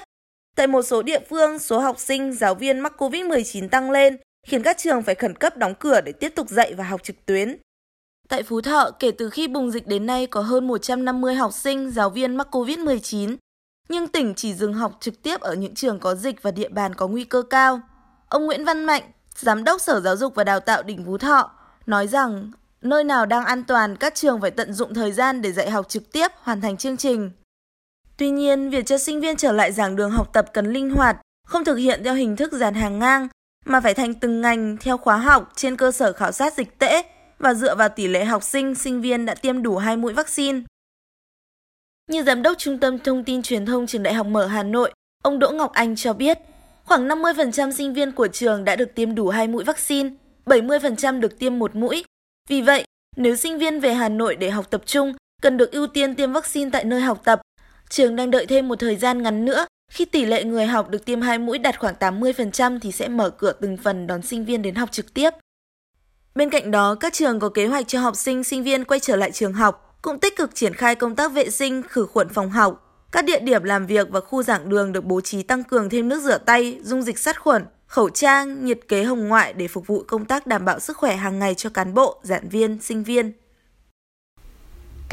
Tại 0.55 0.67
một 0.67 0.81
số 0.81 1.01
địa 1.01 1.19
phương, 1.29 1.59
số 1.59 1.79
học 1.79 1.99
sinh, 1.99 2.33
giáo 2.33 2.55
viên 2.55 2.79
mắc 2.79 2.93
COVID-19 2.97 3.69
tăng 3.69 3.91
lên, 3.91 4.17
khiến 4.47 4.63
các 4.63 4.77
trường 4.77 5.03
phải 5.03 5.15
khẩn 5.15 5.35
cấp 5.35 5.57
đóng 5.57 5.75
cửa 5.79 6.01
để 6.01 6.11
tiếp 6.11 6.33
tục 6.35 6.49
dạy 6.49 6.73
và 6.73 6.83
học 6.83 7.03
trực 7.03 7.25
tuyến. 7.25 7.57
Tại 8.29 8.43
Phú 8.43 8.61
Thọ, 8.61 8.91
kể 8.99 9.11
từ 9.11 9.29
khi 9.29 9.47
bùng 9.47 9.71
dịch 9.71 9.87
đến 9.87 10.05
nay 10.05 10.27
có 10.27 10.41
hơn 10.41 10.67
150 10.67 11.35
học 11.35 11.53
sinh, 11.53 11.91
giáo 11.91 12.09
viên 12.09 12.35
mắc 12.35 12.47
COVID-19, 12.51 13.35
nhưng 13.89 14.07
tỉnh 14.07 14.33
chỉ 14.35 14.53
dừng 14.53 14.73
học 14.73 14.97
trực 14.99 15.23
tiếp 15.23 15.41
ở 15.41 15.53
những 15.53 15.75
trường 15.75 15.99
có 15.99 16.15
dịch 16.15 16.41
và 16.41 16.51
địa 16.51 16.69
bàn 16.69 16.95
có 16.95 17.07
nguy 17.07 17.23
cơ 17.23 17.41
cao. 17.41 17.81
Ông 18.29 18.45
Nguyễn 18.45 18.65
Văn 18.65 18.85
Mạnh, 18.85 19.03
Giám 19.35 19.63
đốc 19.63 19.81
Sở 19.81 19.99
Giáo 19.99 20.15
dục 20.15 20.35
và 20.35 20.43
Đào 20.43 20.59
tạo 20.59 20.83
tỉnh 20.83 21.05
Phú 21.05 21.17
Thọ, 21.17 21.51
nói 21.85 22.07
rằng 22.07 22.51
nơi 22.81 23.03
nào 23.03 23.25
đang 23.25 23.45
an 23.45 23.63
toàn, 23.63 23.95
các 23.95 24.15
trường 24.15 24.41
phải 24.41 24.51
tận 24.51 24.73
dụng 24.73 24.93
thời 24.93 25.11
gian 25.11 25.41
để 25.41 25.51
dạy 25.51 25.69
học 25.69 25.89
trực 25.89 26.11
tiếp, 26.11 26.27
hoàn 26.37 26.61
thành 26.61 26.77
chương 26.77 26.97
trình. 26.97 27.31
Tuy 28.17 28.29
nhiên, 28.29 28.69
việc 28.69 28.85
cho 28.85 28.97
sinh 28.97 29.21
viên 29.21 29.37
trở 29.37 29.51
lại 29.51 29.71
giảng 29.71 29.95
đường 29.95 30.11
học 30.11 30.33
tập 30.33 30.45
cần 30.53 30.73
linh 30.73 30.89
hoạt, 30.89 31.17
không 31.47 31.65
thực 31.65 31.75
hiện 31.75 32.01
theo 32.03 32.13
hình 32.13 32.35
thức 32.35 32.53
dàn 32.53 32.73
hàng 32.73 32.99
ngang, 32.99 33.27
mà 33.65 33.81
phải 33.81 33.93
thành 33.93 34.13
từng 34.13 34.41
ngành 34.41 34.77
theo 34.77 34.97
khóa 34.97 35.17
học 35.17 35.51
trên 35.55 35.77
cơ 35.77 35.91
sở 35.91 36.13
khảo 36.13 36.31
sát 36.31 36.53
dịch 36.53 36.79
tễ 36.79 37.03
và 37.39 37.53
dựa 37.53 37.75
vào 37.75 37.89
tỷ 37.89 38.07
lệ 38.07 38.25
học 38.25 38.43
sinh, 38.43 38.75
sinh 38.75 39.01
viên 39.01 39.25
đã 39.25 39.35
tiêm 39.35 39.63
đủ 39.63 39.77
hai 39.77 39.97
mũi 39.97 40.13
vaccine. 40.13 40.61
Như 42.11 42.23
Giám 42.23 42.41
đốc 42.41 42.57
Trung 42.57 42.77
tâm 42.79 42.99
Thông 42.99 43.23
tin 43.23 43.41
Truyền 43.41 43.65
thông 43.65 43.87
Trường 43.87 44.03
Đại 44.03 44.13
học 44.13 44.27
Mở 44.27 44.47
Hà 44.47 44.63
Nội, 44.63 44.91
ông 45.23 45.39
Đỗ 45.39 45.51
Ngọc 45.51 45.71
Anh 45.73 45.95
cho 45.95 46.13
biết, 46.13 46.37
khoảng 46.85 47.07
50% 47.07 47.71
sinh 47.71 47.93
viên 47.93 48.11
của 48.11 48.27
trường 48.27 48.65
đã 48.65 48.75
được 48.75 48.95
tiêm 48.95 49.15
đủ 49.15 49.29
hai 49.29 49.47
mũi 49.47 49.63
vaccine, 49.63 50.09
70% 50.45 51.19
được 51.19 51.39
tiêm 51.39 51.59
một 51.59 51.75
mũi. 51.75 52.05
Vì 52.49 52.61
vậy, 52.61 52.85
nếu 53.15 53.35
sinh 53.35 53.57
viên 53.57 53.79
về 53.79 53.93
Hà 53.93 54.09
Nội 54.09 54.35
để 54.35 54.49
học 54.49 54.69
tập 54.69 54.81
trung, 54.85 55.13
cần 55.41 55.57
được 55.57 55.71
ưu 55.71 55.87
tiên 55.87 56.15
tiêm 56.15 56.31
vaccine 56.31 56.69
tại 56.73 56.83
nơi 56.83 57.01
học 57.01 57.21
tập. 57.23 57.41
Trường 57.93 58.15
đang 58.15 58.31
đợi 58.31 58.45
thêm 58.45 58.67
một 58.67 58.79
thời 58.79 58.95
gian 58.95 59.23
ngắn 59.23 59.45
nữa, 59.45 59.65
khi 59.91 60.05
tỷ 60.05 60.25
lệ 60.25 60.43
người 60.43 60.65
học 60.65 60.89
được 60.89 61.05
tiêm 61.05 61.21
hai 61.21 61.39
mũi 61.39 61.57
đạt 61.57 61.79
khoảng 61.79 61.95
80% 61.99 62.79
thì 62.79 62.91
sẽ 62.91 63.07
mở 63.07 63.29
cửa 63.29 63.53
từng 63.61 63.77
phần 63.77 64.07
đón 64.07 64.21
sinh 64.21 64.45
viên 64.45 64.61
đến 64.61 64.75
học 64.75 64.91
trực 64.91 65.13
tiếp. 65.13 65.29
Bên 66.35 66.49
cạnh 66.49 66.71
đó, 66.71 66.95
các 66.95 67.13
trường 67.13 67.39
có 67.39 67.49
kế 67.49 67.67
hoạch 67.67 67.87
cho 67.87 67.99
học 67.99 68.15
sinh, 68.15 68.43
sinh 68.43 68.63
viên 68.63 68.83
quay 68.83 68.99
trở 68.99 69.15
lại 69.15 69.31
trường 69.31 69.53
học, 69.53 69.97
cũng 70.01 70.19
tích 70.19 70.35
cực 70.35 70.55
triển 70.55 70.73
khai 70.73 70.95
công 70.95 71.15
tác 71.15 71.33
vệ 71.33 71.49
sinh, 71.49 71.83
khử 71.89 72.05
khuẩn 72.05 72.29
phòng 72.29 72.49
học. 72.49 73.05
Các 73.11 73.25
địa 73.25 73.39
điểm 73.39 73.63
làm 73.63 73.85
việc 73.85 74.09
và 74.09 74.19
khu 74.19 74.43
giảng 74.43 74.69
đường 74.69 74.91
được 74.91 75.05
bố 75.05 75.21
trí 75.21 75.43
tăng 75.43 75.63
cường 75.63 75.89
thêm 75.89 76.09
nước 76.09 76.21
rửa 76.21 76.37
tay, 76.37 76.79
dung 76.83 77.01
dịch 77.01 77.19
sát 77.19 77.39
khuẩn, 77.39 77.65
khẩu 77.87 78.09
trang, 78.09 78.65
nhiệt 78.65 78.79
kế 78.87 79.03
hồng 79.03 79.27
ngoại 79.27 79.53
để 79.53 79.67
phục 79.67 79.87
vụ 79.87 80.03
công 80.07 80.25
tác 80.25 80.47
đảm 80.47 80.65
bảo 80.65 80.79
sức 80.79 80.97
khỏe 80.97 81.15
hàng 81.15 81.39
ngày 81.39 81.55
cho 81.55 81.69
cán 81.69 81.93
bộ, 81.93 82.19
giảng 82.23 82.49
viên, 82.49 82.77
sinh 82.81 83.03
viên. 83.03 83.42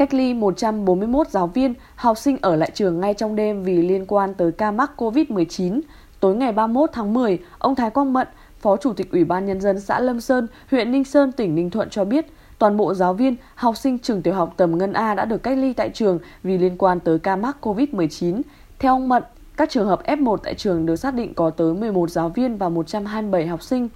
Cách 0.01 0.13
ly 0.13 0.33
141 0.33 1.27
giáo 1.27 1.47
viên, 1.47 1.73
học 1.95 2.17
sinh 2.17 2.37
ở 2.41 2.55
lại 2.55 2.71
trường 2.73 2.99
ngay 2.99 3.13
trong 3.13 3.35
đêm 3.35 3.63
vì 3.63 3.81
liên 3.81 4.05
quan 4.05 4.33
tới 4.33 4.51
ca 4.51 4.71
mắc 4.71 4.91
COVID-19. 4.97 5.81
Tối 6.19 6.35
ngày 6.35 6.51
31 6.51 6.89
tháng 6.93 7.13
10, 7.13 7.39
ông 7.59 7.75
Thái 7.75 7.89
Quang 7.89 8.13
Mận, 8.13 8.27
Phó 8.59 8.77
Chủ 8.77 8.93
tịch 8.93 9.11
Ủy 9.11 9.23
ban 9.23 9.45
Nhân 9.45 9.61
dân 9.61 9.79
xã 9.79 9.99
Lâm 9.99 10.21
Sơn, 10.21 10.47
huyện 10.71 10.91
Ninh 10.91 11.03
Sơn, 11.03 11.31
tỉnh 11.31 11.55
Ninh 11.55 11.69
Thuận 11.69 11.89
cho 11.89 12.05
biết, 12.05 12.25
toàn 12.59 12.77
bộ 12.77 12.93
giáo 12.93 13.13
viên, 13.13 13.35
học 13.55 13.77
sinh 13.77 13.99
trường 13.99 14.21
tiểu 14.21 14.33
học 14.33 14.53
tầm 14.57 14.77
Ngân 14.77 14.93
A 14.93 15.15
đã 15.15 15.25
được 15.25 15.43
cách 15.43 15.57
ly 15.57 15.73
tại 15.73 15.89
trường 15.89 16.19
vì 16.43 16.57
liên 16.57 16.77
quan 16.77 16.99
tới 16.99 17.19
ca 17.19 17.35
mắc 17.35 17.57
COVID-19. 17.61 18.41
Theo 18.79 18.93
ông 18.93 19.09
Mận, 19.09 19.23
các 19.57 19.69
trường 19.69 19.87
hợp 19.87 20.03
F1 20.05 20.37
tại 20.37 20.53
trường 20.53 20.85
được 20.85 20.95
xác 20.95 21.13
định 21.13 21.33
có 21.33 21.49
tới 21.49 21.73
11 21.73 22.09
giáo 22.09 22.29
viên 22.29 22.57
và 22.57 22.69
127 22.69 23.47
học 23.47 23.63
sinh. 23.63 23.89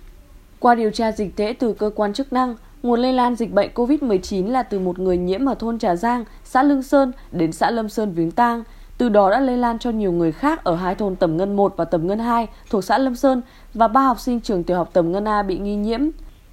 Qua 0.59 0.75
điều 0.75 0.91
tra 0.91 1.11
dịch 1.11 1.35
tễ 1.35 1.53
từ 1.59 1.73
cơ 1.73 1.89
quan 1.95 2.13
chức 2.13 2.33
năng, 2.33 2.55
nguồn 2.85 2.99
lây 2.99 3.13
lan 3.13 3.35
dịch 3.35 3.51
bệnh 3.51 3.71
COVID-19 3.73 4.51
là 4.51 4.63
từ 4.63 4.79
một 4.79 4.99
người 4.99 5.17
nhiễm 5.17 5.45
ở 5.49 5.55
thôn 5.55 5.79
Trà 5.79 5.95
Giang, 5.95 6.25
xã 6.43 6.63
Lương 6.63 6.83
Sơn 6.83 7.11
đến 7.31 7.51
xã 7.51 7.71
Lâm 7.71 7.89
Sơn 7.89 8.13
Viếng 8.13 8.31
Tang. 8.31 8.63
Từ 8.97 9.09
đó 9.09 9.29
đã 9.31 9.39
lây 9.39 9.57
lan 9.57 9.79
cho 9.79 9.89
nhiều 9.89 10.11
người 10.11 10.31
khác 10.31 10.63
ở 10.63 10.75
hai 10.75 10.95
thôn 10.95 11.15
Tầm 11.15 11.37
Ngân 11.37 11.55
1 11.55 11.73
và 11.77 11.85
Tầm 11.85 12.07
Ngân 12.07 12.19
2 12.19 12.47
thuộc 12.69 12.83
xã 12.83 12.97
Lâm 12.97 13.15
Sơn 13.15 13.41
và 13.73 13.87
ba 13.87 14.01
học 14.01 14.19
sinh 14.19 14.41
trường 14.41 14.63
tiểu 14.63 14.77
học 14.77 14.89
Tầm 14.93 15.11
Ngân 15.11 15.27
A 15.27 15.43
bị 15.43 15.57
nghi 15.57 15.75
nhiễm. 15.75 16.01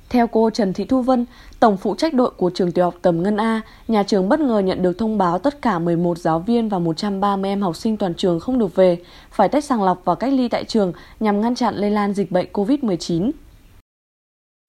Theo 0.08 0.26
cô 0.26 0.50
Trần 0.50 0.72
Thị 0.72 0.84
Thu 0.84 1.02
Vân, 1.02 1.26
tổng 1.60 1.76
phụ 1.76 1.94
trách 1.94 2.14
đội 2.14 2.30
của 2.30 2.50
trường 2.54 2.72
tiểu 2.72 2.84
học 2.84 2.94
Tầm 3.02 3.22
Ngân 3.22 3.36
A, 3.36 3.60
nhà 3.88 4.02
trường 4.02 4.28
bất 4.28 4.40
ngờ 4.40 4.58
nhận 4.58 4.82
được 4.82 4.98
thông 4.98 5.18
báo 5.18 5.38
tất 5.38 5.62
cả 5.62 5.78
11 5.78 6.18
giáo 6.18 6.38
viên 6.38 6.68
và 6.68 6.78
130 6.78 7.50
em 7.50 7.62
học 7.62 7.76
sinh 7.76 7.96
toàn 7.96 8.14
trường 8.14 8.40
không 8.40 8.58
được 8.58 8.74
về, 8.74 8.98
phải 9.30 9.48
test 9.48 9.68
sàng 9.68 9.82
lọc 9.82 10.02
và 10.04 10.14
cách 10.14 10.32
ly 10.32 10.48
tại 10.48 10.64
trường 10.64 10.92
nhằm 11.20 11.40
ngăn 11.40 11.54
chặn 11.54 11.74
lây 11.74 11.90
lan 11.90 12.12
dịch 12.12 12.30
bệnh 12.30 12.46
COVID-19. 12.52 13.30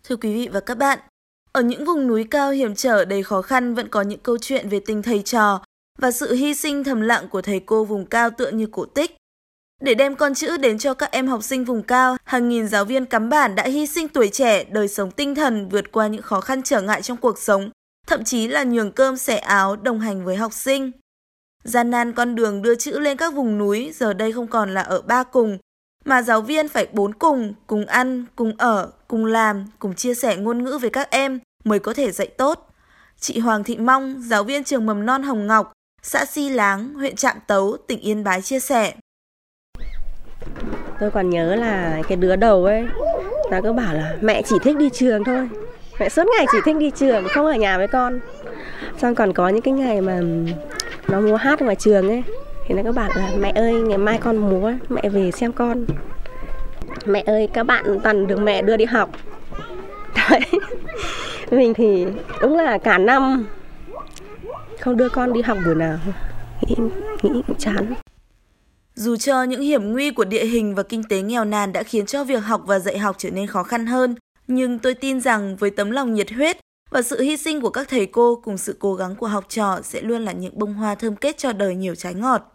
Thưa 0.03 0.15
quý 0.15 0.33
vị 0.33 0.47
và 0.47 0.59
các 0.59 0.77
bạn, 0.77 0.99
ở 1.53 1.61
những 1.61 1.85
vùng 1.85 2.07
núi 2.07 2.23
cao 2.23 2.51
hiểm 2.51 2.75
trở 2.75 3.05
đầy 3.05 3.23
khó 3.23 3.41
khăn 3.41 3.75
vẫn 3.75 3.89
có 3.89 4.01
những 4.01 4.19
câu 4.19 4.37
chuyện 4.37 4.69
về 4.69 4.79
tình 4.79 5.01
thầy 5.01 5.21
trò 5.21 5.61
và 5.99 6.11
sự 6.11 6.33
hy 6.33 6.53
sinh 6.53 6.83
thầm 6.83 7.01
lặng 7.01 7.27
của 7.29 7.41
thầy 7.41 7.59
cô 7.59 7.85
vùng 7.85 8.05
cao 8.05 8.29
tựa 8.29 8.51
như 8.51 8.67
cổ 8.71 8.85
tích. 8.85 9.17
Để 9.81 9.95
đem 9.95 10.15
con 10.15 10.33
chữ 10.33 10.57
đến 10.57 10.77
cho 10.77 10.93
các 10.93 11.11
em 11.11 11.27
học 11.27 11.43
sinh 11.43 11.65
vùng 11.65 11.83
cao, 11.83 12.17
hàng 12.23 12.49
nghìn 12.49 12.67
giáo 12.67 12.85
viên 12.85 13.05
cắm 13.05 13.29
bản 13.29 13.55
đã 13.55 13.63
hy 13.63 13.87
sinh 13.87 14.07
tuổi 14.07 14.29
trẻ, 14.29 14.63
đời 14.63 14.87
sống 14.87 15.11
tinh 15.11 15.35
thần 15.35 15.69
vượt 15.69 15.91
qua 15.91 16.07
những 16.07 16.21
khó 16.21 16.41
khăn 16.41 16.63
trở 16.63 16.81
ngại 16.81 17.01
trong 17.01 17.17
cuộc 17.17 17.39
sống, 17.39 17.69
thậm 18.07 18.23
chí 18.23 18.47
là 18.47 18.63
nhường 18.63 18.91
cơm 18.91 19.17
xẻ 19.17 19.37
áo 19.37 19.75
đồng 19.75 19.99
hành 19.99 20.25
với 20.25 20.35
học 20.35 20.53
sinh. 20.53 20.91
Gian 21.63 21.91
nan 21.91 22.13
con 22.13 22.35
đường 22.35 22.61
đưa 22.61 22.75
chữ 22.75 22.99
lên 22.99 23.17
các 23.17 23.33
vùng 23.33 23.57
núi 23.57 23.91
giờ 23.95 24.13
đây 24.13 24.31
không 24.31 24.47
còn 24.47 24.73
là 24.73 24.81
ở 24.81 25.01
ba 25.01 25.23
cùng, 25.23 25.57
mà 26.05 26.21
giáo 26.21 26.41
viên 26.41 26.67
phải 26.67 26.87
bốn 26.91 27.13
cùng, 27.13 27.53
cùng 27.67 27.85
ăn, 27.85 28.25
cùng 28.35 28.53
ở, 28.57 28.91
cùng 29.13 29.25
làm, 29.25 29.65
cùng 29.79 29.93
chia 29.93 30.13
sẻ 30.13 30.35
ngôn 30.35 30.63
ngữ 30.63 30.77
với 30.81 30.89
các 30.89 31.11
em 31.11 31.39
mới 31.63 31.79
có 31.79 31.93
thể 31.93 32.11
dạy 32.11 32.27
tốt. 32.27 32.69
Chị 33.19 33.39
Hoàng 33.39 33.63
Thị 33.63 33.77
Mong, 33.77 34.21
giáo 34.25 34.43
viên 34.43 34.63
trường 34.63 34.85
mầm 34.85 35.05
non 35.05 35.23
Hồng 35.23 35.47
Ngọc, 35.47 35.71
xã 36.01 36.25
Si 36.25 36.49
Láng, 36.49 36.93
huyện 36.93 37.15
Trạm 37.15 37.37
Tấu, 37.47 37.77
tỉnh 37.87 37.99
Yên 37.99 38.23
Bái 38.23 38.41
chia 38.41 38.59
sẻ. 38.59 38.93
Tôi 40.99 41.11
còn 41.11 41.29
nhớ 41.29 41.55
là 41.55 42.01
cái 42.07 42.15
đứa 42.15 42.35
đầu 42.35 42.65
ấy, 42.65 42.87
nó 43.51 43.61
cứ 43.63 43.73
bảo 43.73 43.93
là 43.93 44.15
mẹ 44.21 44.41
chỉ 44.41 44.55
thích 44.63 44.77
đi 44.77 44.89
trường 44.93 45.23
thôi. 45.23 45.49
Mẹ 45.99 46.09
suốt 46.09 46.23
ngày 46.37 46.45
chỉ 46.51 46.57
thích 46.65 46.77
đi 46.77 46.91
trường, 46.91 47.27
không 47.29 47.45
ở 47.45 47.53
nhà 47.53 47.77
với 47.77 47.87
con. 47.87 48.19
Xong 48.97 49.15
còn 49.15 49.33
có 49.33 49.49
những 49.49 49.61
cái 49.61 49.73
ngày 49.73 50.01
mà 50.01 50.19
nó 51.07 51.21
múa 51.21 51.35
hát 51.35 51.61
ngoài 51.61 51.75
trường 51.75 52.09
ấy, 52.09 52.23
thì 52.67 52.75
nó 52.75 52.81
cứ 52.83 52.91
bảo 52.91 53.09
là 53.15 53.31
mẹ 53.37 53.51
ơi 53.55 53.73
ngày 53.73 53.97
mai 53.97 54.19
con 54.23 54.37
múa, 54.37 54.71
mẹ 54.89 55.09
về 55.09 55.31
xem 55.31 55.53
con. 55.53 55.85
Mẹ 57.05 57.23
ơi 57.25 57.49
các 57.53 57.63
bạn 57.63 57.99
toàn 58.03 58.27
được 58.27 58.39
mẹ 58.39 58.61
đưa 58.61 58.77
đi 58.77 58.85
học. 58.85 59.09
Đấy. 60.29 60.41
Mình 61.51 61.73
thì 61.73 62.05
đúng 62.41 62.57
là 62.57 62.77
cả 62.77 62.97
năm 62.97 63.45
không 64.79 64.97
đưa 64.97 65.09
con 65.09 65.33
đi 65.33 65.41
học 65.41 65.57
buổi 65.65 65.75
nào 65.75 65.97
nghĩ 66.61 66.75
nghĩ 67.23 67.41
cũng 67.45 67.55
chán 67.57 67.93
dù 68.95 69.15
cho 69.15 69.43
những 69.43 69.61
hiểm 69.61 69.91
nguy 69.91 70.11
của 70.11 70.25
địa 70.25 70.45
hình 70.45 70.75
và 70.75 70.83
kinh 70.83 71.03
tế 71.03 71.21
nghèo 71.21 71.45
nàn 71.45 71.73
đã 71.73 71.83
khiến 71.83 72.05
cho 72.05 72.23
việc 72.23 72.43
học 72.43 72.61
và 72.65 72.79
dạy 72.79 72.97
học 72.97 73.15
trở 73.19 73.29
nên 73.29 73.47
khó 73.47 73.63
khăn 73.63 73.85
hơn, 73.85 74.15
Nhưng 74.47 74.79
tôi 74.79 74.93
tin 74.93 75.21
rằng 75.21 75.55
với 75.55 75.69
tấm 75.69 75.91
lòng 75.91 76.13
nhiệt 76.13 76.31
huyết 76.31 76.57
và 76.91 77.01
sự 77.01 77.21
hy 77.21 77.37
sinh 77.37 77.61
của 77.61 77.69
các 77.69 77.87
thầy 77.89 78.05
cô 78.05 78.41
cùng 78.43 78.57
sự 78.57 78.75
cố 78.79 78.95
gắng 78.95 79.15
của 79.15 79.27
học 79.27 79.45
trò 79.49 79.79
sẽ 79.83 80.01
luôn 80.01 80.25
là 80.25 80.31
những 80.31 80.59
bông 80.59 80.73
hoa 80.73 80.95
thơm 80.95 81.15
kết 81.15 81.37
cho 81.37 81.53
đời 81.53 81.75
nhiều 81.75 81.95
trái 81.95 82.13
ngọt. 82.13 82.52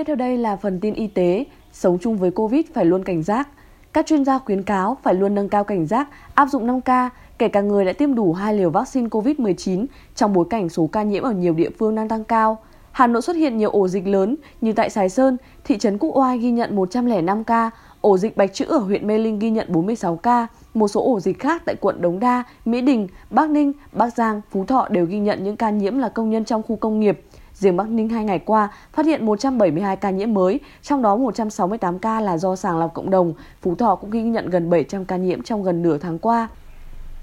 Tiếp 0.00 0.04
theo 0.04 0.16
đây 0.16 0.38
là 0.38 0.56
phần 0.56 0.80
tin 0.80 0.94
y 0.94 1.06
tế, 1.06 1.44
sống 1.72 1.98
chung 1.98 2.16
với 2.16 2.30
Covid 2.30 2.66
phải 2.74 2.84
luôn 2.84 3.04
cảnh 3.04 3.22
giác. 3.22 3.48
Các 3.92 4.06
chuyên 4.06 4.24
gia 4.24 4.38
khuyến 4.38 4.62
cáo 4.62 4.96
phải 5.02 5.14
luôn 5.14 5.34
nâng 5.34 5.48
cao 5.48 5.64
cảnh 5.64 5.86
giác, 5.86 6.08
áp 6.34 6.46
dụng 6.46 6.66
5K, 6.66 7.08
kể 7.38 7.48
cả 7.48 7.60
người 7.60 7.84
đã 7.84 7.92
tiêm 7.92 8.14
đủ 8.14 8.32
hai 8.32 8.54
liều 8.54 8.70
vaccine 8.70 9.08
COVID-19 9.08 9.86
trong 10.14 10.32
bối 10.32 10.44
cảnh 10.50 10.68
số 10.68 10.88
ca 10.92 11.02
nhiễm 11.02 11.22
ở 11.22 11.32
nhiều 11.32 11.54
địa 11.54 11.70
phương 11.78 11.94
đang 11.94 12.08
tăng 12.08 12.24
cao. 12.24 12.58
Hà 12.92 13.06
Nội 13.06 13.22
xuất 13.22 13.36
hiện 13.36 13.56
nhiều 13.56 13.70
ổ 13.70 13.88
dịch 13.88 14.06
lớn 14.06 14.36
như 14.60 14.72
tại 14.72 14.90
Sài 14.90 15.08
Sơn, 15.08 15.36
thị 15.64 15.78
trấn 15.78 15.98
Quốc 15.98 16.16
Oai 16.16 16.38
ghi 16.38 16.50
nhận 16.50 16.76
105 16.76 17.44
ca, 17.44 17.70
ổ 18.00 18.18
dịch 18.18 18.36
Bạch 18.36 18.54
Chữ 18.54 18.64
ở 18.68 18.78
huyện 18.78 19.06
Mê 19.06 19.18
Linh 19.18 19.38
ghi 19.38 19.50
nhận 19.50 19.66
46 19.72 20.16
ca, 20.16 20.46
một 20.74 20.88
số 20.88 21.04
ổ 21.04 21.20
dịch 21.20 21.38
khác 21.38 21.62
tại 21.64 21.74
quận 21.80 22.02
Đống 22.02 22.20
Đa, 22.20 22.44
Mỹ 22.64 22.80
Đình, 22.80 23.08
Bắc 23.30 23.50
Ninh, 23.50 23.72
Bắc 23.92 24.14
Giang, 24.14 24.40
Phú 24.50 24.64
Thọ 24.64 24.88
đều 24.90 25.06
ghi 25.06 25.18
nhận 25.18 25.44
những 25.44 25.56
ca 25.56 25.70
nhiễm 25.70 25.98
là 25.98 26.08
công 26.08 26.30
nhân 26.30 26.44
trong 26.44 26.62
khu 26.62 26.76
công 26.76 27.00
nghiệp. 27.00 27.20
Riêng 27.60 27.76
Bắc 27.76 27.88
Ninh 27.88 28.08
hai 28.08 28.24
ngày 28.24 28.38
qua 28.38 28.68
phát 28.92 29.06
hiện 29.06 29.26
172 29.26 29.96
ca 29.96 30.10
nhiễm 30.10 30.34
mới, 30.34 30.60
trong 30.82 31.02
đó 31.02 31.16
168 31.16 31.98
ca 31.98 32.20
là 32.20 32.38
do 32.38 32.56
sàng 32.56 32.78
lọc 32.78 32.94
cộng 32.94 33.10
đồng. 33.10 33.32
Phú 33.62 33.74
Thọ 33.74 33.94
cũng 33.94 34.10
ghi 34.10 34.22
nhận 34.22 34.50
gần 34.50 34.70
700 34.70 35.04
ca 35.04 35.16
nhiễm 35.16 35.42
trong 35.42 35.62
gần 35.62 35.82
nửa 35.82 35.98
tháng 35.98 36.18
qua. 36.18 36.48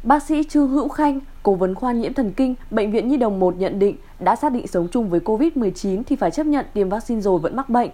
Bác 0.04 0.24
sĩ 0.24 0.44
Trương 0.44 0.68
Hữu 0.68 0.88
Khanh, 0.88 1.20
cố 1.44 1.54
vấn 1.56 1.76
khoa 1.76 1.92
nhiễm 1.92 2.14
thần 2.14 2.32
kinh, 2.32 2.56
Bệnh 2.72 2.92
viện 2.92 3.08
Nhi 3.08 3.18
đồng 3.18 3.40
1 3.40 3.58
nhận 3.58 3.80
định 3.80 3.96
đã 4.20 4.36
xác 4.36 4.52
định 4.52 4.68
sống 4.68 4.88
chung 4.92 5.10
với 5.10 5.20
COVID-19 5.20 6.04
thì 6.06 6.16
phải 6.16 6.32
chấp 6.32 6.46
nhận 6.46 6.66
tiêm 6.74 6.90
vaccine 6.90 7.22
rồi 7.22 7.40
vẫn 7.40 7.56
mắc 7.56 7.70
bệnh. 7.70 7.90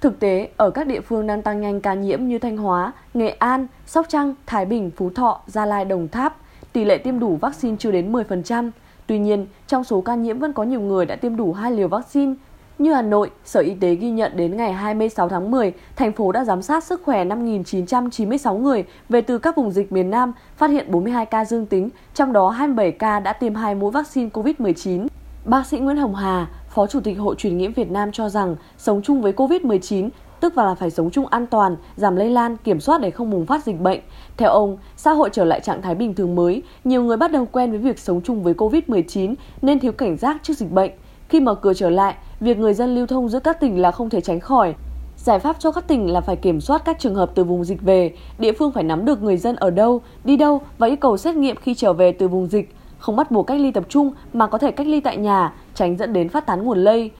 Thực 0.00 0.20
tế, 0.20 0.48
ở 0.56 0.70
các 0.70 0.86
địa 0.86 1.00
phương 1.00 1.26
đang 1.26 1.42
tăng 1.42 1.60
nhanh 1.60 1.80
ca 1.80 1.94
nhiễm 1.94 2.24
như 2.24 2.38
Thanh 2.38 2.56
Hóa, 2.56 2.92
Nghệ 3.14 3.28
An, 3.28 3.66
Sóc 3.86 4.06
Trăng, 4.08 4.34
Thái 4.46 4.64
Bình, 4.64 4.90
Phú 4.96 5.10
Thọ, 5.10 5.40
Gia 5.46 5.66
Lai, 5.66 5.84
Đồng 5.84 6.08
Tháp, 6.08 6.36
tỷ 6.72 6.84
lệ 6.84 6.98
tiêm 6.98 7.18
đủ 7.18 7.36
vaccine 7.36 7.76
chưa 7.78 7.90
đến 7.90 8.12
10%. 8.12 8.70
Tuy 9.08 9.18
nhiên, 9.18 9.46
trong 9.66 9.84
số 9.84 10.00
ca 10.00 10.14
nhiễm 10.14 10.38
vẫn 10.38 10.52
có 10.52 10.62
nhiều 10.62 10.80
người 10.80 11.06
đã 11.06 11.16
tiêm 11.16 11.36
đủ 11.36 11.52
hai 11.52 11.72
liều 11.72 11.88
vaccine. 11.88 12.34
Như 12.78 12.92
Hà 12.92 13.02
Nội, 13.02 13.30
Sở 13.44 13.60
Y 13.60 13.74
tế 13.74 13.94
ghi 13.94 14.10
nhận 14.10 14.32
đến 14.36 14.56
ngày 14.56 14.72
26 14.72 15.28
tháng 15.28 15.50
10, 15.50 15.72
thành 15.96 16.12
phố 16.12 16.32
đã 16.32 16.44
giám 16.44 16.62
sát 16.62 16.84
sức 16.84 17.02
khỏe 17.04 17.24
5.996 17.24 18.58
người 18.58 18.84
về 19.08 19.20
từ 19.20 19.38
các 19.38 19.56
vùng 19.56 19.70
dịch 19.70 19.92
miền 19.92 20.10
Nam, 20.10 20.32
phát 20.56 20.70
hiện 20.70 20.90
42 20.90 21.26
ca 21.26 21.44
dương 21.44 21.66
tính, 21.66 21.90
trong 22.14 22.32
đó 22.32 22.48
27 22.48 22.92
ca 22.92 23.20
đã 23.20 23.32
tiêm 23.32 23.54
hai 23.54 23.74
mũi 23.74 23.90
vaccine 23.90 24.28
COVID-19. 24.28 25.06
Bác 25.44 25.66
sĩ 25.66 25.78
Nguyễn 25.78 25.96
Hồng 25.96 26.14
Hà, 26.14 26.46
Phó 26.68 26.86
Chủ 26.86 27.00
tịch 27.00 27.18
Hội 27.18 27.34
truyền 27.38 27.58
nhiễm 27.58 27.72
Việt 27.72 27.90
Nam 27.90 28.12
cho 28.12 28.28
rằng 28.28 28.56
sống 28.78 29.02
chung 29.02 29.22
với 29.22 29.32
COVID-19 29.32 30.08
tức 30.40 30.58
là 30.58 30.74
phải 30.74 30.90
sống 30.90 31.10
chung 31.10 31.26
an 31.26 31.46
toàn, 31.46 31.76
giảm 31.96 32.16
lây 32.16 32.30
lan, 32.30 32.56
kiểm 32.56 32.80
soát 32.80 33.00
để 33.00 33.10
không 33.10 33.30
bùng 33.30 33.46
phát 33.46 33.64
dịch 33.64 33.80
bệnh. 33.80 34.00
Theo 34.36 34.50
ông, 34.50 34.78
xã 34.96 35.12
hội 35.12 35.30
trở 35.32 35.44
lại 35.44 35.60
trạng 35.60 35.82
thái 35.82 35.94
bình 35.94 36.14
thường 36.14 36.34
mới, 36.34 36.62
nhiều 36.84 37.02
người 37.02 37.16
bắt 37.16 37.32
đầu 37.32 37.46
quen 37.52 37.70
với 37.70 37.78
việc 37.78 37.98
sống 37.98 38.20
chung 38.24 38.42
với 38.42 38.54
COVID-19 38.54 39.34
nên 39.62 39.80
thiếu 39.80 39.92
cảnh 39.92 40.16
giác 40.16 40.36
trước 40.42 40.54
dịch 40.54 40.70
bệnh. 40.70 40.90
Khi 41.28 41.40
mở 41.40 41.54
cửa 41.54 41.74
trở 41.74 41.90
lại, 41.90 42.14
việc 42.40 42.58
người 42.58 42.74
dân 42.74 42.94
lưu 42.94 43.06
thông 43.06 43.28
giữa 43.28 43.40
các 43.40 43.60
tỉnh 43.60 43.82
là 43.82 43.90
không 43.90 44.10
thể 44.10 44.20
tránh 44.20 44.40
khỏi. 44.40 44.74
Giải 45.16 45.38
pháp 45.38 45.56
cho 45.58 45.72
các 45.72 45.88
tỉnh 45.88 46.12
là 46.12 46.20
phải 46.20 46.36
kiểm 46.36 46.60
soát 46.60 46.82
các 46.84 46.98
trường 46.98 47.14
hợp 47.14 47.30
từ 47.34 47.44
vùng 47.44 47.64
dịch 47.64 47.82
về, 47.82 48.12
địa 48.38 48.52
phương 48.52 48.72
phải 48.72 48.84
nắm 48.84 49.04
được 49.04 49.22
người 49.22 49.36
dân 49.36 49.56
ở 49.56 49.70
đâu, 49.70 50.00
đi 50.24 50.36
đâu 50.36 50.60
và 50.78 50.86
yêu 50.86 50.96
cầu 50.96 51.16
xét 51.16 51.36
nghiệm 51.36 51.56
khi 51.56 51.74
trở 51.74 51.92
về 51.92 52.12
từ 52.12 52.28
vùng 52.28 52.46
dịch, 52.46 52.74
không 52.98 53.16
bắt 53.16 53.30
buộc 53.30 53.46
cách 53.46 53.60
ly 53.60 53.70
tập 53.70 53.84
trung 53.88 54.12
mà 54.32 54.46
có 54.46 54.58
thể 54.58 54.70
cách 54.70 54.86
ly 54.86 55.00
tại 55.00 55.16
nhà, 55.16 55.54
tránh 55.74 55.96
dẫn 55.96 56.12
đến 56.12 56.28
phát 56.28 56.46
tán 56.46 56.64
nguồn 56.64 56.78
lây. 56.78 57.10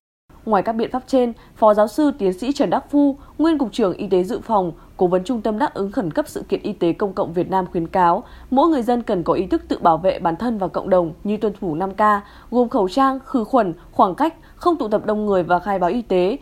Ngoài 0.48 0.62
các 0.62 0.72
biện 0.72 0.90
pháp 0.90 1.02
trên, 1.06 1.32
Phó 1.56 1.74
giáo 1.74 1.88
sư 1.88 2.10
tiến 2.18 2.32
sĩ 2.32 2.52
Trần 2.52 2.70
Đắc 2.70 2.90
Phu, 2.90 3.16
nguyên 3.38 3.58
cục 3.58 3.72
trưởng 3.72 3.92
Y 3.92 4.06
tế 4.06 4.24
dự 4.24 4.40
phòng, 4.40 4.72
cố 4.96 5.06
vấn 5.06 5.24
Trung 5.24 5.40
tâm 5.40 5.58
đáp 5.58 5.74
ứng 5.74 5.92
khẩn 5.92 6.10
cấp 6.10 6.28
sự 6.28 6.42
kiện 6.48 6.62
y 6.62 6.72
tế 6.72 6.92
công 6.92 7.12
cộng 7.12 7.32
Việt 7.32 7.50
Nam 7.50 7.66
khuyến 7.72 7.86
cáo, 7.86 8.22
mỗi 8.50 8.68
người 8.68 8.82
dân 8.82 9.02
cần 9.02 9.22
có 9.22 9.32
ý 9.32 9.46
thức 9.46 9.62
tự 9.68 9.78
bảo 9.78 9.96
vệ 9.96 10.18
bản 10.18 10.36
thân 10.36 10.58
và 10.58 10.68
cộng 10.68 10.90
đồng 10.90 11.12
như 11.24 11.36
tuân 11.36 11.52
thủ 11.60 11.76
5K, 11.76 12.20
gồm 12.50 12.68
khẩu 12.68 12.88
trang, 12.88 13.18
khử 13.24 13.44
khuẩn, 13.44 13.74
khoảng 13.92 14.14
cách, 14.14 14.34
không 14.56 14.76
tụ 14.76 14.88
tập 14.88 15.06
đông 15.06 15.26
người 15.26 15.42
và 15.42 15.58
khai 15.58 15.78
báo 15.78 15.90
y 15.90 16.02
tế. 16.02 16.38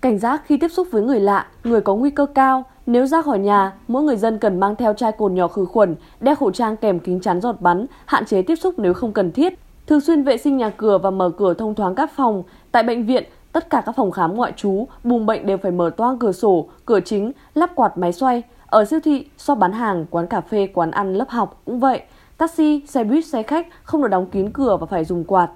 Cảnh 0.00 0.18
giác 0.18 0.42
khi 0.46 0.56
tiếp 0.56 0.68
xúc 0.68 0.88
với 0.90 1.02
người 1.02 1.20
lạ, 1.20 1.46
người 1.64 1.80
có 1.80 1.94
nguy 1.94 2.10
cơ 2.10 2.26
cao, 2.26 2.64
nếu 2.86 3.06
ra 3.06 3.22
khỏi 3.22 3.38
nhà, 3.38 3.72
mỗi 3.88 4.02
người 4.02 4.16
dân 4.16 4.38
cần 4.38 4.60
mang 4.60 4.76
theo 4.76 4.94
chai 4.94 5.12
cồn 5.12 5.34
nhỏ 5.34 5.48
khử 5.48 5.64
khuẩn, 5.64 5.96
đeo 6.20 6.34
khẩu 6.34 6.50
trang 6.50 6.76
kèm 6.76 6.98
kính 6.98 7.20
chắn 7.20 7.40
giọt 7.40 7.60
bắn, 7.60 7.86
hạn 8.06 8.24
chế 8.26 8.42
tiếp 8.42 8.56
xúc 8.56 8.74
nếu 8.78 8.94
không 8.94 9.12
cần 9.12 9.32
thiết, 9.32 9.58
thường 9.86 10.00
xuyên 10.00 10.22
vệ 10.22 10.36
sinh 10.36 10.56
nhà 10.56 10.70
cửa 10.70 10.98
và 10.98 11.10
mở 11.10 11.30
cửa 11.30 11.54
thông 11.54 11.74
thoáng 11.74 11.94
các 11.94 12.10
phòng. 12.16 12.42
Tại 12.72 12.82
bệnh 12.82 13.06
viện, 13.06 13.24
tất 13.52 13.70
cả 13.70 13.82
các 13.86 13.96
phòng 13.96 14.10
khám 14.10 14.34
ngoại 14.34 14.52
trú, 14.56 14.86
buồng 15.04 15.26
bệnh 15.26 15.46
đều 15.46 15.56
phải 15.56 15.72
mở 15.72 15.90
toang 15.96 16.18
cửa 16.18 16.32
sổ, 16.32 16.66
cửa 16.86 17.00
chính, 17.00 17.32
lắp 17.54 17.70
quạt 17.74 17.98
máy 17.98 18.12
xoay. 18.12 18.42
Ở 18.66 18.84
siêu 18.84 19.00
thị, 19.04 19.26
shop 19.38 19.58
bán 19.58 19.72
hàng, 19.72 20.06
quán 20.10 20.26
cà 20.26 20.40
phê, 20.40 20.68
quán 20.74 20.90
ăn, 20.90 21.14
lớp 21.14 21.28
học 21.28 21.60
cũng 21.64 21.80
vậy. 21.80 22.02
Taxi, 22.36 22.82
xe 22.86 23.04
buýt, 23.04 23.26
xe 23.26 23.42
khách 23.42 23.66
không 23.82 24.02
được 24.02 24.08
đóng 24.08 24.26
kín 24.26 24.50
cửa 24.50 24.76
và 24.76 24.86
phải 24.86 25.04
dùng 25.04 25.24
quạt. 25.24 25.48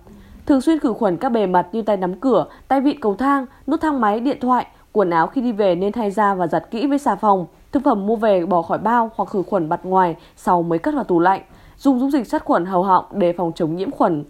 Thường 0.47 0.61
xuyên 0.61 0.79
khử 0.79 0.93
khuẩn 0.93 1.17
các 1.17 1.29
bề 1.29 1.47
mặt 1.47 1.67
như 1.73 1.83
tay 1.83 1.97
nắm 1.97 2.15
cửa, 2.15 2.47
tay 2.69 2.81
vịn 2.81 3.01
cầu 3.01 3.15
thang, 3.15 3.47
nút 3.67 3.81
thang 3.81 4.01
máy, 4.01 4.21
điện 4.21 4.39
thoại, 4.41 4.67
quần 4.93 5.11
áo 5.11 5.27
khi 5.27 5.41
đi 5.41 5.53
về 5.53 5.75
nên 5.75 5.93
thay 5.93 6.11
ra 6.11 6.35
và 6.35 6.47
giặt 6.47 6.71
kỹ 6.71 6.87
với 6.87 6.99
xà 6.99 7.17
phòng. 7.17 7.47
Thực 7.73 7.83
phẩm 7.85 8.07
mua 8.07 8.17
về 8.17 8.47
bỏ 8.47 8.63
khỏi 8.63 8.79
bao 8.79 9.11
hoặc 9.17 9.29
khử 9.29 9.43
khuẩn 9.43 9.69
mặt 9.69 9.81
ngoài 9.83 10.17
sau 10.37 10.63
mới 10.63 10.79
cất 10.79 10.95
vào 10.95 11.05
tủ 11.05 11.21
lạnh. 11.21 11.43
Dùng 11.79 12.01
dung 12.01 12.11
dịch 12.11 12.27
sát 12.27 12.45
khuẩn 12.45 12.65
hầu 12.67 12.83
họng 12.83 13.05
để 13.13 13.33
phòng 13.33 13.53
chống 13.55 13.77
nhiễm 13.77 13.91
khuẩn. 13.91 14.25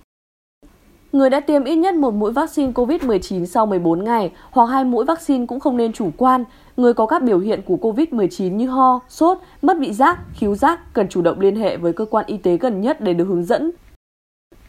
Người 1.15 1.31
đã 1.31 1.41
tiêm 1.41 1.65
ít 1.65 1.77
nhất 1.77 1.95
một 1.95 2.15
mũi 2.15 2.33
vaccine 2.33 2.73
COVID-19 2.73 3.45
sau 3.45 3.67
14 3.67 4.05
ngày 4.05 4.33
hoặc 4.51 4.67
hai 4.67 4.85
mũi 4.85 5.05
vaccine 5.05 5.47
cũng 5.47 5.61
không 5.61 5.77
nên 5.77 5.93
chủ 5.93 6.11
quan. 6.17 6.45
Người 6.77 6.95
có 6.95 7.07
các 7.07 7.23
biểu 7.23 7.39
hiện 7.39 7.63
của 7.67 7.77
COVID-19 7.77 8.57
như 8.57 8.69
ho, 8.69 9.01
sốt, 9.09 9.39
mất 9.63 9.77
vị 9.81 9.93
giác, 9.93 10.19
khiếu 10.35 10.55
giác 10.55 10.95
cần 10.95 11.09
chủ 11.09 11.23
động 11.23 11.41
liên 11.41 11.57
hệ 11.57 11.77
với 11.77 11.93
cơ 11.93 12.05
quan 12.05 12.27
y 12.27 12.37
tế 12.37 12.57
gần 12.57 12.81
nhất 12.81 13.01
để 13.01 13.15
được 13.15 13.25
hướng 13.25 13.45
dẫn. 13.45 13.71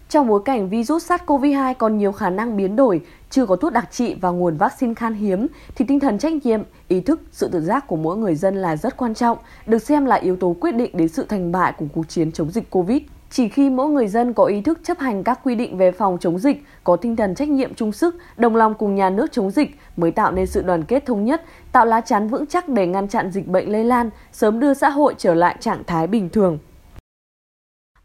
Trong 0.10 0.28
bối 0.28 0.42
cảnh 0.46 0.70
virus 0.70 1.12
SARS-CoV-2 1.12 1.74
còn 1.74 1.98
nhiều 1.98 2.12
khả 2.12 2.30
năng 2.30 2.58
biến 2.58 2.76
đổi, 2.76 3.02
chưa 3.30 3.46
có 3.46 3.56
thuốc 3.56 3.74
đặc 3.74 3.88
trị 3.92 4.16
và 4.22 4.30
nguồn 4.30 4.58
vaccine 4.58 4.94
khan 4.94 5.14
hiếm, 5.14 5.48
thì 5.76 5.86
tinh 5.88 6.00
thần 6.00 6.18
trách 6.18 6.46
nhiệm, 6.46 6.62
ý 6.88 7.02
thức, 7.02 7.22
sự 7.32 7.48
tự 7.48 7.62
giác 7.62 7.88
của 7.88 7.96
mỗi 7.96 8.18
người 8.18 8.36
dân 8.36 8.56
là 8.56 8.76
rất 8.76 8.98
quan 8.98 9.14
trọng, 9.14 9.38
được 9.66 9.80
xem 9.80 10.06
là 10.06 10.16
yếu 10.16 10.36
tố 10.36 10.56
quyết 10.60 10.76
định 10.76 10.92
đến 10.94 11.08
sự 11.08 11.26
thành 11.30 11.52
bại 11.52 11.74
của 11.78 11.86
cuộc 11.94 12.10
chiến 12.10 12.32
chống 12.32 12.52
dịch 12.52 12.70
COVID. 12.70 13.02
Chỉ 13.30 13.50
khi 13.50 13.70
mỗi 13.70 13.90
người 13.90 14.08
dân 14.08 14.34
có 14.34 14.46
ý 14.46 14.62
thức 14.62 14.80
chấp 14.84 15.00
hành 15.00 15.24
các 15.24 15.40
quy 15.44 15.56
định 15.56 15.78
về 15.78 15.92
phòng 15.92 16.18
chống 16.22 16.40
dịch, 16.40 16.64
có 16.84 16.96
tinh 16.96 17.16
thần 17.16 17.36
trách 17.36 17.50
nhiệm 17.50 17.74
chung 17.74 17.92
sức, 17.92 18.16
đồng 18.38 18.56
lòng 18.56 18.74
cùng 18.74 18.96
nhà 18.96 19.10
nước 19.10 19.32
chống 19.32 19.52
dịch 19.52 19.78
mới 19.98 20.12
tạo 20.12 20.32
nên 20.32 20.48
sự 20.48 20.62
đoàn 20.62 20.84
kết 20.84 21.06
thống 21.06 21.26
nhất, 21.26 21.44
tạo 21.72 21.86
lá 21.86 22.02
chắn 22.02 22.28
vững 22.28 22.46
chắc 22.46 22.70
để 22.70 22.88
ngăn 22.88 23.08
chặn 23.08 23.32
dịch 23.32 23.48
bệnh 23.48 23.72
lây 23.72 23.84
lan, 23.84 24.10
sớm 24.32 24.60
đưa 24.60 24.74
xã 24.74 24.90
hội 24.90 25.16
trở 25.18 25.34
lại 25.34 25.58
trạng 25.60 25.84
thái 25.88 26.08
bình 26.08 26.30
thường. 26.30 26.60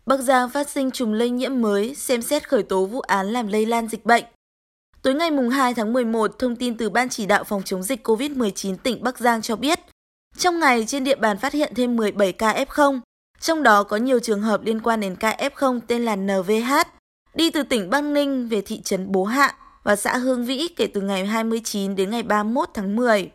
Bắc 0.07 0.21
Giang 0.21 0.49
phát 0.49 0.69
sinh 0.69 0.91
chùm 0.91 1.13
lây 1.13 1.31
nhiễm 1.31 1.61
mới, 1.61 1.95
xem 1.95 2.23
xét 2.23 2.49
khởi 2.49 2.63
tố 2.63 2.87
vụ 2.87 3.01
án 3.01 3.27
làm 3.27 3.47
lây 3.47 3.67
lan 3.67 3.89
dịch 3.89 4.07
bệnh. 4.07 4.25
Tối 5.03 5.15
ngày 5.15 5.31
2 5.53 5.75
tháng 5.75 5.93
11, 5.93 6.39
thông 6.39 6.57
tin 6.57 6.77
từ 6.77 6.91
Ban 6.91 7.09
chỉ 7.09 7.27
đạo 7.27 7.45
phòng 7.45 7.63
chống 7.65 7.83
dịch 7.83 8.09
COVID-19 8.09 8.77
tỉnh 8.77 9.03
Bắc 9.03 9.19
Giang 9.19 9.43
cho 9.43 9.57
biết, 9.57 9.81
trong 10.37 10.59
ngày 10.59 10.85
trên 10.87 11.05
địa 11.05 11.17
bàn 11.17 11.37
phát 11.39 11.53
hiện 11.53 11.73
thêm 11.77 11.97
17 11.97 12.33
ca 12.33 12.53
F0, 12.53 13.01
trong 13.41 13.63
đó 13.63 13.83
có 13.83 13.97
nhiều 13.97 14.21
trường 14.21 14.43
hợp 14.43 14.65
liên 14.65 14.81
quan 14.81 15.01
đến 15.01 15.17
ca 15.17 15.37
F0 15.39 15.81
tên 15.87 16.05
là 16.05 16.17
NVH, 16.17 16.73
đi 17.35 17.51
từ 17.51 17.63
tỉnh 17.63 17.91
Bắc 17.91 18.05
Ninh 18.05 18.49
về 18.49 18.61
thị 18.61 18.81
trấn 18.85 19.13
Bố 19.13 19.25
Hạ 19.25 19.55
và 19.83 19.97
xã 19.97 20.17
Hương 20.17 20.45
Vĩ 20.45 20.69
kể 20.77 20.87
từ 20.87 21.01
ngày 21.01 21.27
29 21.27 21.97
đến 21.97 22.11
ngày 22.11 22.23
31 22.23 22.69
tháng 22.75 22.97
10. 22.97 23.31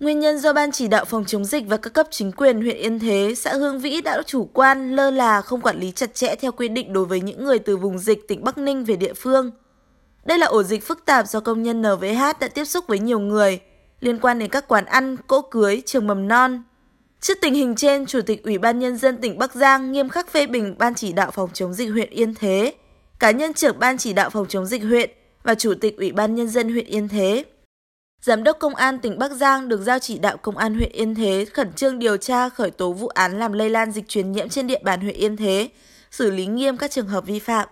Nguyên 0.00 0.20
nhân 0.20 0.38
do 0.38 0.52
Ban 0.52 0.72
chỉ 0.72 0.88
đạo 0.88 1.04
phòng 1.04 1.24
chống 1.24 1.44
dịch 1.44 1.64
và 1.66 1.76
các 1.76 1.92
cấp 1.92 2.06
chính 2.10 2.32
quyền 2.32 2.62
huyện 2.62 2.76
Yên 2.76 2.98
Thế, 2.98 3.34
xã 3.36 3.54
Hương 3.54 3.78
Vĩ 3.78 4.00
đã 4.00 4.22
chủ 4.26 4.48
quan, 4.52 4.96
lơ 4.96 5.10
là, 5.10 5.40
không 5.40 5.60
quản 5.60 5.80
lý 5.80 5.92
chặt 5.92 6.14
chẽ 6.14 6.34
theo 6.36 6.52
quy 6.52 6.68
định 6.68 6.92
đối 6.92 7.04
với 7.04 7.20
những 7.20 7.44
người 7.44 7.58
từ 7.58 7.76
vùng 7.76 7.98
dịch 7.98 8.28
tỉnh 8.28 8.44
Bắc 8.44 8.58
Ninh 8.58 8.84
về 8.84 8.96
địa 8.96 9.14
phương. 9.14 9.50
Đây 10.24 10.38
là 10.38 10.46
ổ 10.46 10.62
dịch 10.62 10.86
phức 10.86 11.04
tạp 11.04 11.26
do 11.28 11.40
công 11.40 11.62
nhân 11.62 11.82
NVH 11.82 12.40
đã 12.40 12.48
tiếp 12.54 12.64
xúc 12.64 12.84
với 12.86 12.98
nhiều 12.98 13.18
người, 13.18 13.60
liên 14.00 14.18
quan 14.18 14.38
đến 14.38 14.50
các 14.50 14.68
quán 14.68 14.84
ăn, 14.84 15.16
cỗ 15.26 15.42
cưới, 15.42 15.82
trường 15.86 16.06
mầm 16.06 16.28
non. 16.28 16.62
Trước 17.20 17.38
tình 17.40 17.54
hình 17.54 17.74
trên, 17.74 18.06
Chủ 18.06 18.20
tịch 18.26 18.42
Ủy 18.44 18.58
ban 18.58 18.78
Nhân 18.78 18.96
dân 18.96 19.18
tỉnh 19.20 19.38
Bắc 19.38 19.54
Giang 19.54 19.92
nghiêm 19.92 20.08
khắc 20.08 20.30
phê 20.30 20.46
bình 20.46 20.74
Ban 20.78 20.94
chỉ 20.94 21.12
đạo 21.12 21.30
phòng 21.30 21.50
chống 21.52 21.72
dịch 21.72 21.90
huyện 21.90 22.10
Yên 22.10 22.34
Thế, 22.34 22.74
cá 23.18 23.30
nhân 23.30 23.54
trưởng 23.54 23.78
Ban 23.78 23.98
chỉ 23.98 24.12
đạo 24.12 24.30
phòng 24.30 24.46
chống 24.48 24.66
dịch 24.66 24.82
huyện 24.82 25.10
và 25.42 25.54
Chủ 25.54 25.74
tịch 25.80 25.96
Ủy 25.96 26.12
ban 26.12 26.34
Nhân 26.34 26.48
dân 26.48 26.72
huyện 26.72 26.86
Yên 26.86 27.08
Thế. 27.08 27.44
Giám 28.22 28.44
đốc 28.44 28.58
Công 28.58 28.74
an 28.74 28.98
tỉnh 28.98 29.18
Bắc 29.18 29.32
Giang 29.32 29.68
được 29.68 29.80
giao 29.80 29.98
chỉ 29.98 30.18
đạo 30.18 30.36
Công 30.36 30.56
an 30.56 30.74
huyện 30.74 30.92
Yên 30.92 31.14
Thế 31.14 31.44
khẩn 31.52 31.72
trương 31.72 31.98
điều 31.98 32.16
tra 32.16 32.48
khởi 32.48 32.70
tố 32.70 32.92
vụ 32.92 33.08
án 33.08 33.38
làm 33.38 33.52
lây 33.52 33.70
lan 33.70 33.92
dịch 33.92 34.08
truyền 34.08 34.32
nhiễm 34.32 34.48
trên 34.48 34.66
địa 34.66 34.80
bàn 34.82 35.00
huyện 35.00 35.14
Yên 35.16 35.36
Thế, 35.36 35.68
xử 36.10 36.30
lý 36.30 36.46
nghiêm 36.46 36.76
các 36.76 36.90
trường 36.90 37.08
hợp 37.08 37.26
vi 37.26 37.38
phạm. 37.38 37.68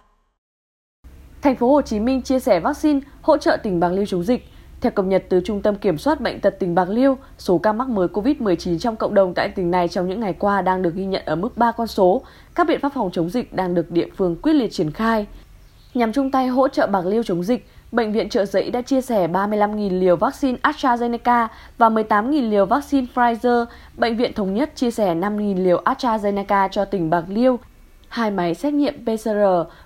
Thành 1.43 1.57
phố 1.57 1.71
Hồ 1.73 1.83
Chí 1.83 2.01
Minh 2.01 2.23
chia 2.23 2.41
sẻ 2.41 2.61
vaccine 2.61 3.01
hỗ 3.23 3.37
trợ 3.39 3.57
tỉnh 3.63 3.81
Bạc 3.81 3.89
Liêu 3.89 4.07
chống 4.07 4.25
dịch. 4.25 4.45
Theo 4.81 4.93
cập 4.93 5.04
nhật 5.04 5.25
từ 5.28 5.40
Trung 5.45 5.62
tâm 5.62 5.75
Kiểm 5.75 5.99
soát 5.99 6.21
Bệnh 6.21 6.40
tật 6.40 6.59
tỉnh 6.59 6.75
Bạc 6.75 6.88
Liêu, 6.88 7.19
số 7.38 7.59
ca 7.59 7.73
mắc 7.73 7.88
mới 7.88 8.09
COVID-19 8.09 8.78
trong 8.78 8.97
cộng 8.97 9.14
đồng 9.14 9.35
tại 9.35 9.49
tỉnh 9.49 9.71
này 9.71 9.88
trong 9.88 10.09
những 10.09 10.21
ngày 10.21 10.33
qua 10.38 10.62
đang 10.62 10.83
được 10.83 10.95
ghi 10.95 11.04
nhận 11.04 11.23
ở 11.25 11.37
mức 11.37 11.57
3 11.57 11.73
con 11.73 11.87
số. 11.87 12.23
Các 12.54 12.66
biện 12.66 12.81
pháp 12.81 12.93
phòng 12.95 13.11
chống 13.12 13.31
dịch 13.31 13.54
đang 13.54 13.75
được 13.75 13.90
địa 13.90 14.09
phương 14.16 14.37
quyết 14.43 14.52
liệt 14.52 14.73
triển 14.73 14.90
khai. 14.90 15.26
Nhằm 15.95 16.12
chung 16.12 16.31
tay 16.31 16.47
hỗ 16.47 16.69
trợ 16.69 16.87
Bạc 16.87 17.07
Liêu 17.07 17.23
chống 17.23 17.43
dịch, 17.43 17.66
Bệnh 17.93 18.12
viện 18.12 18.28
Trợ 18.28 18.45
Giấy 18.45 18.71
đã 18.71 18.83
chia 18.83 19.00
sẻ 19.00 19.28
35.000 19.28 20.00
liều 20.00 20.16
vaccine 20.16 20.59
AstraZeneca 20.62 21.49
và 21.78 21.88
18.000 21.88 22.50
liều 22.50 22.66
vaccine 22.66 23.07
Pfizer. 23.14 23.66
Bệnh 23.97 24.16
viện 24.16 24.33
Thống 24.33 24.54
nhất 24.54 24.71
chia 24.75 24.90
sẻ 24.90 25.14
5.000 25.14 25.64
liều 25.64 25.83
AstraZeneca 25.85 26.69
cho 26.69 26.85
tỉnh 26.85 27.11
Bạc 27.11 27.25
Liêu. 27.28 27.59
Hai 28.14 28.30
máy 28.30 28.54
xét 28.54 28.75
nghiệm 28.75 29.04
PCR 29.04 29.28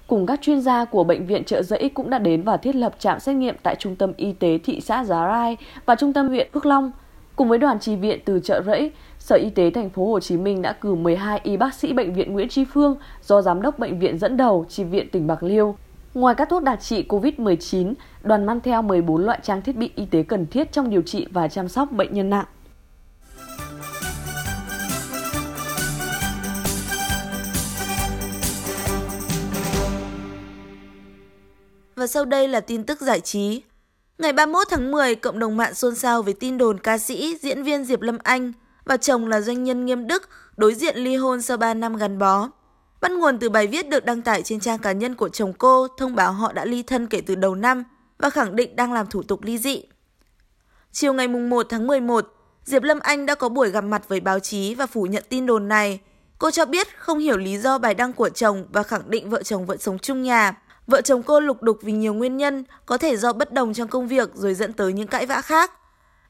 cùng 0.07 0.27
các 0.27 0.41
chuyên 0.43 0.61
gia 0.61 0.85
của 0.85 1.05
Bệnh 1.05 1.27
viện 1.27 1.45
Trợ 1.45 1.63
Giấy 1.63 1.91
cũng 1.95 2.11
đã 2.11 2.19
đến 2.19 2.43
và 2.43 2.57
thiết 2.57 2.77
lập 2.77 2.95
trạm 2.99 3.21
xét 3.21 3.37
nghiệm 3.37 3.57
tại 3.63 3.77
Trung 3.79 3.97
tâm 3.97 4.13
Y 4.17 4.33
tế 4.33 4.59
thị 4.65 4.81
xã 4.81 5.05
Giá 5.05 5.29
Rai 5.29 5.57
và 5.87 5.95
Trung 5.95 6.13
tâm 6.13 6.29
huyện 6.29 6.49
Phước 6.53 6.67
Long. 6.67 6.91
Cùng 7.37 7.49
với 7.49 7.59
đoàn 7.59 7.81
tri 7.81 7.97
viện 7.97 8.21
từ 8.25 8.41
trợ 8.41 8.63
Rẫy, 8.67 8.91
Sở 9.19 9.37
Y 9.37 9.51
tế 9.51 9.71
thành 9.71 9.91
phố 9.91 10.07
Hồ 10.07 10.21
Chí 10.21 10.37
Minh 10.37 10.63
đã 10.63 10.73
cử 10.73 10.95
12 10.95 11.41
y 11.43 11.57
bác 11.57 11.75
sĩ 11.75 11.93
bệnh 11.93 12.15
viện 12.15 12.33
Nguyễn 12.33 12.49
Tri 12.49 12.65
Phương 12.65 12.97
do 13.23 13.43
giám 13.43 13.63
đốc 13.63 13.79
bệnh 13.79 13.99
viện 13.99 14.19
dẫn 14.19 14.37
đầu 14.37 14.67
tri 14.69 14.85
viện 14.85 15.09
tỉnh 15.11 15.27
Bạc 15.27 15.43
Liêu. 15.43 15.77
Ngoài 16.15 16.35
các 16.35 16.49
thuốc 16.49 16.63
đặc 16.63 16.81
trị 16.81 17.05
COVID-19, 17.09 17.95
đoàn 18.23 18.47
mang 18.47 18.61
theo 18.61 18.83
14 18.83 19.25
loại 19.25 19.39
trang 19.43 19.63
thiết 19.63 19.77
bị 19.77 19.91
y 19.95 20.05
tế 20.05 20.23
cần 20.23 20.47
thiết 20.47 20.73
trong 20.73 20.91
điều 20.91 21.03
trị 21.03 21.27
và 21.31 21.49
chăm 21.49 21.69
sóc 21.69 21.93
bệnh 21.93 22.15
nhân 22.15 22.31
nặng. 22.31 22.47
Và 31.99 32.07
sau 32.07 32.25
đây 32.25 32.49
là 32.49 32.61
tin 32.61 32.85
tức 32.85 33.01
giải 33.01 33.21
trí. 33.21 33.63
Ngày 34.19 34.33
31 34.33 34.69
tháng 34.71 34.91
10, 34.91 35.15
cộng 35.15 35.39
đồng 35.39 35.57
mạng 35.57 35.75
xôn 35.75 35.95
xao 35.95 36.23
với 36.23 36.35
tin 36.35 36.59
đồn 36.59 36.79
ca 36.79 36.99
sĩ, 36.99 37.39
diễn 37.41 37.63
viên 37.63 37.85
Diệp 37.85 38.01
Lâm 38.01 38.19
Anh 38.23 38.53
và 38.85 38.97
chồng 38.97 39.27
là 39.27 39.41
doanh 39.41 39.65
nhân 39.65 39.87
Nghiêm 39.87 40.07
Đức 40.07 40.29
đối 40.57 40.75
diện 40.75 40.97
ly 40.97 41.17
hôn 41.17 41.43
sau 41.43 41.57
3 41.57 41.75
năm 41.75 41.97
gắn 41.97 42.19
bó. 42.19 42.51
Bắt 43.01 43.11
nguồn 43.11 43.39
từ 43.39 43.49
bài 43.49 43.67
viết 43.67 43.89
được 43.89 44.05
đăng 44.05 44.23
tải 44.23 44.43
trên 44.43 44.61
trang 44.61 44.79
cá 44.79 44.93
nhân 44.93 45.15
của 45.15 45.29
chồng 45.29 45.53
cô 45.53 45.89
thông 45.89 46.15
báo 46.15 46.33
họ 46.33 46.53
đã 46.53 46.65
ly 46.65 46.83
thân 46.83 47.07
kể 47.07 47.21
từ 47.21 47.35
đầu 47.35 47.55
năm 47.55 47.85
và 48.19 48.31
khẳng 48.31 48.57
định 48.57 48.77
đang 48.77 48.93
làm 48.93 49.07
thủ 49.07 49.23
tục 49.23 49.43
ly 49.43 49.59
dị. 49.59 49.83
Chiều 50.93 51.13
ngày 51.13 51.29
1 51.29 51.67
tháng 51.69 51.87
11, 51.87 52.35
Diệp 52.65 52.83
Lâm 52.83 52.99
Anh 53.01 53.27
đã 53.27 53.35
có 53.35 53.49
buổi 53.49 53.71
gặp 53.71 53.85
mặt 53.85 54.09
với 54.09 54.21
báo 54.21 54.41
chí 54.41 54.75
và 54.75 54.87
phủ 54.87 55.03
nhận 55.03 55.25
tin 55.29 55.47
đồn 55.47 55.69
này. 55.69 56.01
Cô 56.39 56.51
cho 56.51 56.65
biết 56.65 56.99
không 56.99 57.19
hiểu 57.19 57.37
lý 57.37 57.59
do 57.59 57.79
bài 57.79 57.95
đăng 57.95 58.13
của 58.13 58.29
chồng 58.29 58.67
và 58.73 58.83
khẳng 58.83 59.11
định 59.11 59.31
vợ 59.31 59.43
chồng 59.43 59.67
vẫn 59.67 59.79
sống 59.79 59.99
chung 59.99 60.23
nhà. 60.23 60.55
Vợ 60.89 61.03
chồng 61.03 61.23
cô 61.23 61.41
lục 61.41 61.63
đục 61.63 61.79
vì 61.83 61.93
nhiều 61.93 62.15
nguyên 62.15 62.37
nhân, 62.37 62.65
có 62.87 62.99
thể 62.99 63.17
do 63.17 63.33
bất 63.33 63.53
đồng 63.53 63.75
trong 63.75 63.89
công 63.89 64.09
việc 64.09 64.31
rồi 64.35 64.55
dẫn 64.55 64.73
tới 64.73 64.93
những 64.93 65.07
cãi 65.07 65.27
vã 65.27 65.41
khác. 65.41 65.73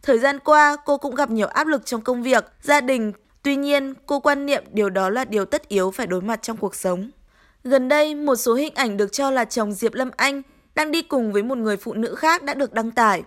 Thời 0.03 0.19
gian 0.19 0.39
qua, 0.39 0.77
cô 0.85 0.99
cũng 0.99 1.15
gặp 1.15 1.31
nhiều 1.31 1.47
áp 1.47 1.67
lực 1.67 1.87
trong 1.87 2.01
công 2.01 2.23
việc, 2.23 2.45
gia 2.63 2.81
đình. 2.81 3.13
Tuy 3.43 3.57
nhiên, 3.57 3.95
cô 4.07 4.21
quan 4.21 4.47
niệm 4.47 4.65
điều 4.73 4.91
đó 4.91 5.11
là 5.11 5.25
điều 5.25 5.45
tất 5.45 5.69
yếu 5.69 5.91
phải 5.91 6.07
đối 6.07 6.21
mặt 6.21 6.43
trong 6.43 6.57
cuộc 6.57 6.75
sống. 6.75 7.11
Gần 7.65 7.89
đây, 7.89 8.15
một 8.15 8.37
số 8.37 8.55
hình 8.55 8.75
ảnh 8.75 8.97
được 8.97 9.13
cho 9.13 9.31
là 9.31 9.45
chồng 9.45 9.73
Diệp 9.73 9.95
Lâm 9.95 10.11
Anh 10.17 10.43
đang 10.75 10.91
đi 10.91 11.03
cùng 11.03 11.33
với 11.33 11.43
một 11.43 11.59
người 11.59 11.77
phụ 11.77 11.95
nữ 11.95 12.15
khác 12.15 12.43
đã 12.43 12.55
được 12.55 12.73
đăng 12.73 12.91
tải. 12.91 13.23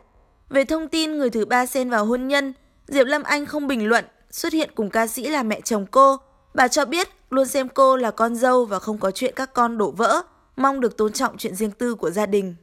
Về 0.49 0.65
thông 0.65 0.87
tin 0.87 1.17
người 1.17 1.29
thứ 1.29 1.45
ba 1.45 1.65
xen 1.65 1.89
vào 1.89 2.05
hôn 2.05 2.27
nhân, 2.27 2.53
Diệp 2.87 3.07
Lâm 3.07 3.23
Anh 3.23 3.45
không 3.45 3.67
bình 3.67 3.87
luận, 3.87 4.05
xuất 4.31 4.53
hiện 4.53 4.69
cùng 4.75 4.89
ca 4.89 5.07
sĩ 5.07 5.27
là 5.27 5.43
mẹ 5.43 5.61
chồng 5.61 5.85
cô. 5.91 6.17
Bà 6.53 6.67
cho 6.67 6.85
biết 6.85 7.07
luôn 7.29 7.47
xem 7.47 7.69
cô 7.69 7.95
là 7.95 8.11
con 8.11 8.35
dâu 8.35 8.65
và 8.65 8.79
không 8.79 8.97
có 8.97 9.11
chuyện 9.11 9.33
các 9.35 9.53
con 9.53 9.77
đổ 9.77 9.91
vỡ, 9.91 10.21
mong 10.57 10.79
được 10.79 10.97
tôn 10.97 11.13
trọng 11.13 11.37
chuyện 11.37 11.55
riêng 11.55 11.71
tư 11.71 11.95
của 11.95 12.11
gia 12.11 12.25
đình. 12.25 12.55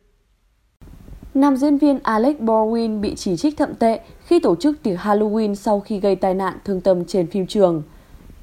Nam 1.35 1.57
diễn 1.57 1.79
viên 1.79 1.99
Alex 2.03 2.37
Baldwin 2.37 3.01
bị 3.01 3.15
chỉ 3.15 3.37
trích 3.37 3.57
thậm 3.57 3.75
tệ 3.75 4.01
khi 4.25 4.41
tổ 4.41 4.57
chức 4.57 4.83
tiệc 4.83 4.99
Halloween 4.99 5.55
sau 5.55 5.81
khi 5.81 6.01
gây 6.01 6.17
tai 6.17 6.35
nạn 6.35 6.59
thương 6.65 6.81
tâm 6.81 7.05
trên 7.05 7.27
phim 7.27 7.47
trường. 7.47 7.83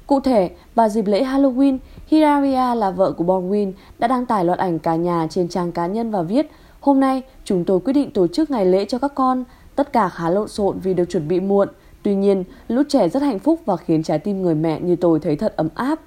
Cụ 0.06 0.20
thể, 0.20 0.50
vào 0.74 0.88
dịp 0.88 1.06
lễ 1.06 1.24
Halloween, 1.24 1.78
Hilaria 2.06 2.74
là 2.74 2.90
vợ 2.90 3.12
của 3.12 3.24
Baldwin 3.24 3.72
đã 3.98 4.08
đăng 4.08 4.26
tải 4.26 4.44
loạt 4.44 4.58
ảnh 4.58 4.78
cả 4.78 4.96
nhà 4.96 5.26
trên 5.30 5.48
trang 5.48 5.72
cá 5.72 5.86
nhân 5.86 6.10
và 6.10 6.22
viết 6.22 6.46
Hôm 6.86 7.00
nay, 7.00 7.22
chúng 7.44 7.64
tôi 7.64 7.80
quyết 7.80 7.92
định 7.92 8.10
tổ 8.10 8.26
chức 8.26 8.50
ngày 8.50 8.66
lễ 8.66 8.84
cho 8.84 8.98
các 8.98 9.12
con. 9.14 9.44
Tất 9.76 9.92
cả 9.92 10.08
khá 10.08 10.30
lộn 10.30 10.48
xộn 10.48 10.78
vì 10.78 10.94
được 10.94 11.04
chuẩn 11.04 11.28
bị 11.28 11.40
muộn. 11.40 11.68
Tuy 12.02 12.14
nhiên, 12.14 12.44
lúc 12.68 12.86
trẻ 12.88 13.08
rất 13.08 13.22
hạnh 13.22 13.38
phúc 13.38 13.60
và 13.64 13.76
khiến 13.76 14.02
trái 14.02 14.18
tim 14.18 14.42
người 14.42 14.54
mẹ 14.54 14.80
như 14.80 14.96
tôi 14.96 15.20
thấy 15.20 15.36
thật 15.36 15.56
ấm 15.56 15.68
áp. 15.74 16.00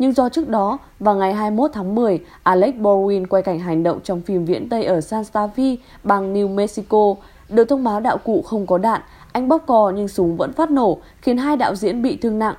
Nhưng 0.00 0.12
do 0.12 0.28
trước 0.28 0.48
đó, 0.48 0.78
vào 1.00 1.14
ngày 1.14 1.34
21 1.34 1.70
tháng 1.74 1.94
10, 1.94 2.18
Alex 2.42 2.74
Baldwin 2.74 3.26
quay 3.26 3.42
cảnh 3.42 3.58
hành 3.58 3.82
động 3.82 4.00
trong 4.04 4.20
phim 4.20 4.44
viễn 4.44 4.68
Tây 4.68 4.84
ở 4.84 5.00
San 5.00 5.24
Stavi, 5.24 5.78
bang 6.04 6.34
New 6.34 6.54
Mexico. 6.54 7.14
Được 7.48 7.64
thông 7.64 7.84
báo 7.84 8.00
đạo 8.00 8.18
cụ 8.18 8.42
không 8.42 8.66
có 8.66 8.78
đạn, 8.78 9.00
anh 9.32 9.48
bóp 9.48 9.58
cò 9.66 9.92
nhưng 9.96 10.08
súng 10.08 10.36
vẫn 10.36 10.52
phát 10.52 10.70
nổ, 10.70 10.98
khiến 11.20 11.38
hai 11.38 11.56
đạo 11.56 11.74
diễn 11.74 12.02
bị 12.02 12.16
thương 12.16 12.38
nặng. 12.38 12.54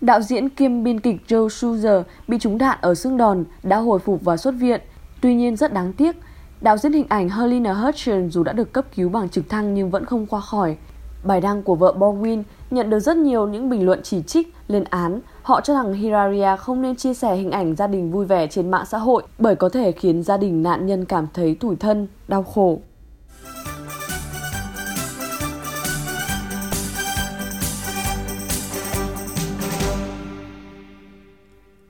Đạo 0.00 0.20
diễn 0.20 0.48
kiêm 0.48 0.82
biên 0.84 1.00
kịch 1.00 1.16
Joe 1.28 1.48
Shuzer 1.48 2.02
bị 2.28 2.38
trúng 2.38 2.58
đạn 2.58 2.78
ở 2.80 2.94
xương 2.94 3.16
đòn, 3.16 3.44
đã 3.62 3.76
hồi 3.76 3.98
phục 3.98 4.24
và 4.24 4.36
xuất 4.36 4.54
viện. 4.58 4.80
Tuy 5.20 5.34
nhiên 5.34 5.56
rất 5.56 5.72
đáng 5.72 5.92
tiếc, 5.92 6.16
đạo 6.60 6.76
diễn 6.76 6.92
hình 6.92 7.06
ảnh 7.08 7.28
Helena 7.28 7.72
Hutchins 7.72 8.34
dù 8.34 8.42
đã 8.42 8.52
được 8.52 8.72
cấp 8.72 8.84
cứu 8.96 9.08
bằng 9.08 9.28
trực 9.28 9.48
thăng 9.48 9.74
nhưng 9.74 9.90
vẫn 9.90 10.04
không 10.04 10.26
qua 10.26 10.40
khỏi. 10.40 10.76
Bài 11.24 11.40
đăng 11.40 11.62
của 11.62 11.74
vợ 11.74 11.94
Baldwin 11.98 12.42
nhận 12.70 12.90
được 12.90 13.00
rất 13.00 13.16
nhiều 13.16 13.48
những 13.48 13.70
bình 13.70 13.86
luận 13.86 14.00
chỉ 14.02 14.22
trích, 14.22 14.54
lên 14.68 14.84
án. 14.84 15.20
Họ 15.46 15.60
cho 15.60 15.74
rằng 15.74 15.92
Hiraria 15.92 16.56
không 16.58 16.82
nên 16.82 16.96
chia 16.96 17.14
sẻ 17.14 17.36
hình 17.36 17.50
ảnh 17.50 17.74
gia 17.76 17.86
đình 17.86 18.10
vui 18.10 18.26
vẻ 18.26 18.46
trên 18.46 18.70
mạng 18.70 18.84
xã 18.90 18.98
hội 18.98 19.22
bởi 19.38 19.56
có 19.56 19.68
thể 19.68 19.92
khiến 19.92 20.22
gia 20.22 20.36
đình 20.36 20.62
nạn 20.62 20.86
nhân 20.86 21.04
cảm 21.04 21.26
thấy 21.34 21.56
tủi 21.60 21.76
thân, 21.76 22.08
đau 22.28 22.42
khổ. 22.42 22.78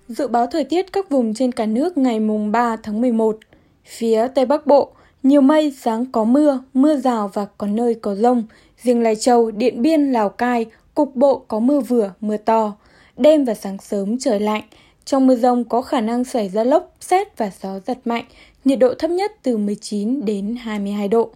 Dự 0.08 0.28
báo 0.28 0.46
thời 0.46 0.64
tiết 0.64 0.92
các 0.92 1.10
vùng 1.10 1.34
trên 1.34 1.52
cả 1.52 1.66
nước 1.66 1.98
ngày 1.98 2.20
mùng 2.20 2.52
3 2.52 2.76
tháng 2.82 3.00
11. 3.00 3.38
Phía 3.84 4.28
Tây 4.34 4.46
Bắc 4.46 4.66
Bộ, 4.66 4.92
nhiều 5.22 5.40
mây, 5.40 5.74
sáng 5.80 6.06
có 6.12 6.24
mưa, 6.24 6.60
mưa 6.74 6.96
rào 6.96 7.30
và 7.34 7.46
có 7.58 7.66
nơi 7.66 7.94
có 7.94 8.14
rông. 8.14 8.44
Riêng 8.82 9.02
Lai 9.02 9.16
Châu, 9.16 9.50
Điện 9.50 9.82
Biên, 9.82 10.12
Lào 10.12 10.28
Cai, 10.28 10.66
cục 10.94 11.16
bộ 11.16 11.38
có 11.48 11.58
mưa 11.60 11.80
vừa, 11.80 12.12
mưa 12.20 12.36
to. 12.36 12.72
Đêm 13.16 13.44
và 13.44 13.54
sáng 13.54 13.78
sớm 13.78 14.18
trời 14.18 14.40
lạnh. 14.40 14.62
Trong 15.04 15.26
mưa 15.26 15.36
rông 15.36 15.64
có 15.64 15.82
khả 15.82 16.00
năng 16.00 16.24
xảy 16.24 16.48
ra 16.48 16.64
lốc, 16.64 16.94
xét 17.00 17.38
và 17.38 17.50
gió 17.62 17.80
giật 17.86 17.98
mạnh. 18.04 18.24
Nhiệt 18.64 18.78
độ 18.78 18.94
thấp 18.94 19.10
nhất 19.10 19.32
từ 19.42 19.56
19 19.56 20.24
đến 20.24 20.56
22 20.60 21.08
độ. 21.08 21.30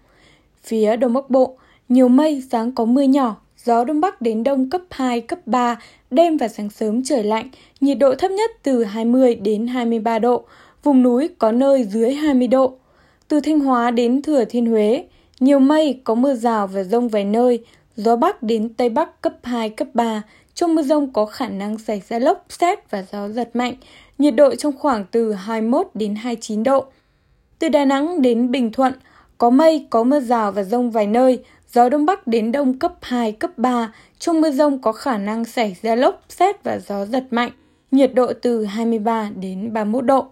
Phía 0.62 0.96
Đông 0.96 1.12
Bắc 1.12 1.30
Bộ, 1.30 1.56
nhiều 1.88 2.08
mây, 2.08 2.42
sáng 2.50 2.72
có 2.72 2.84
mưa 2.84 3.02
nhỏ, 3.02 3.36
gió 3.64 3.84
Đông 3.84 4.00
Bắc 4.00 4.20
đến 4.20 4.42
Đông 4.42 4.70
cấp 4.70 4.82
2, 4.90 5.20
cấp 5.20 5.38
3, 5.46 5.80
đêm 6.10 6.36
và 6.36 6.48
sáng 6.48 6.70
sớm 6.70 7.02
trời 7.04 7.24
lạnh, 7.24 7.48
nhiệt 7.80 7.98
độ 7.98 8.14
thấp 8.14 8.30
nhất 8.30 8.50
từ 8.62 8.84
20 8.84 9.34
đến 9.34 9.66
23 9.66 10.18
độ, 10.18 10.44
vùng 10.82 11.02
núi 11.02 11.28
có 11.38 11.52
nơi 11.52 11.84
dưới 11.84 12.14
20 12.14 12.48
độ. 12.48 12.72
Từ 13.28 13.40
Thanh 13.40 13.60
Hóa 13.60 13.90
đến 13.90 14.22
Thừa 14.22 14.44
Thiên 14.44 14.66
Huế, 14.66 15.04
nhiều 15.40 15.58
mây, 15.58 16.00
có 16.04 16.14
mưa 16.14 16.34
rào 16.34 16.66
và 16.66 16.82
rông 16.82 17.08
vài 17.08 17.24
nơi, 17.24 17.64
gió 17.96 18.16
Bắc 18.16 18.42
đến 18.42 18.68
Tây 18.68 18.88
Bắc 18.88 19.22
cấp 19.22 19.34
2, 19.42 19.70
cấp 19.70 19.88
3. 19.94 20.22
Trong 20.60 20.74
mưa 20.74 20.82
rông 20.82 21.12
có 21.12 21.26
khả 21.26 21.48
năng 21.48 21.78
xảy 21.78 22.02
ra 22.08 22.18
lốc, 22.18 22.44
xét 22.48 22.90
và 22.90 23.04
gió 23.12 23.28
giật 23.28 23.56
mạnh, 23.56 23.74
nhiệt 24.18 24.34
độ 24.34 24.54
trong 24.54 24.72
khoảng 24.78 25.04
từ 25.10 25.32
21 25.32 25.86
đến 25.94 26.14
29 26.14 26.62
độ. 26.62 26.84
Từ 27.58 27.68
Đà 27.68 27.84
Nẵng 27.84 28.22
đến 28.22 28.50
Bình 28.50 28.72
Thuận, 28.72 28.92
có 29.38 29.50
mây, 29.50 29.86
có 29.90 30.04
mưa 30.04 30.20
rào 30.20 30.52
và 30.52 30.62
rông 30.62 30.90
vài 30.90 31.06
nơi, 31.06 31.44
gió 31.72 31.88
Đông 31.88 32.06
Bắc 32.06 32.26
đến 32.26 32.52
Đông 32.52 32.78
cấp 32.78 32.94
2, 33.00 33.32
cấp 33.32 33.50
3. 33.56 33.92
Trong 34.18 34.40
mưa 34.40 34.50
rông 34.50 34.78
có 34.78 34.92
khả 34.92 35.18
năng 35.18 35.44
xảy 35.44 35.76
ra 35.82 35.94
lốc, 35.94 36.22
xét 36.28 36.64
và 36.64 36.78
gió 36.78 37.06
giật 37.06 37.24
mạnh, 37.30 37.50
nhiệt 37.90 38.14
độ 38.14 38.32
từ 38.42 38.64
23 38.64 39.30
đến 39.36 39.72
31 39.72 40.04
độ. 40.04 40.26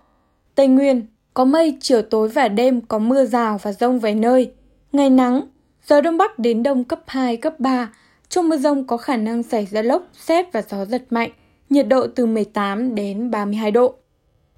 Tây 0.55 0.69
Nguyên, 0.69 1.07
có 1.35 1.45
mây, 1.45 1.79
chiều 1.81 2.03
tối 2.03 2.29
và 2.29 2.49
đêm 2.49 2.81
có 2.81 2.99
mưa 2.99 3.25
rào 3.25 3.59
và 3.63 3.73
rông 3.73 3.99
vài 3.99 4.15
nơi. 4.15 4.53
Ngày 4.93 5.11
nắng, 5.11 5.43
gió 5.87 6.01
Đông 6.01 6.17
Bắc 6.17 6.39
đến 6.39 6.63
Đông 6.63 6.85
cấp 6.85 7.01
2, 7.07 7.37
cấp 7.37 7.61
3. 7.61 7.89
Trong 8.29 8.49
mưa 8.49 8.57
rông 8.57 8.87
có 8.87 8.97
khả 8.97 9.17
năng 9.17 9.43
xảy 9.43 9.67
ra 9.67 9.83
lốc, 9.83 10.03
xét 10.13 10.53
và 10.53 10.63
gió 10.71 10.85
giật 10.85 11.03
mạnh, 11.11 11.31
nhiệt 11.71 11.89
độ 11.89 12.07
từ 12.15 12.27
18 12.27 12.95
đến 12.95 13.31
32 13.31 13.71
độ. 13.71 13.95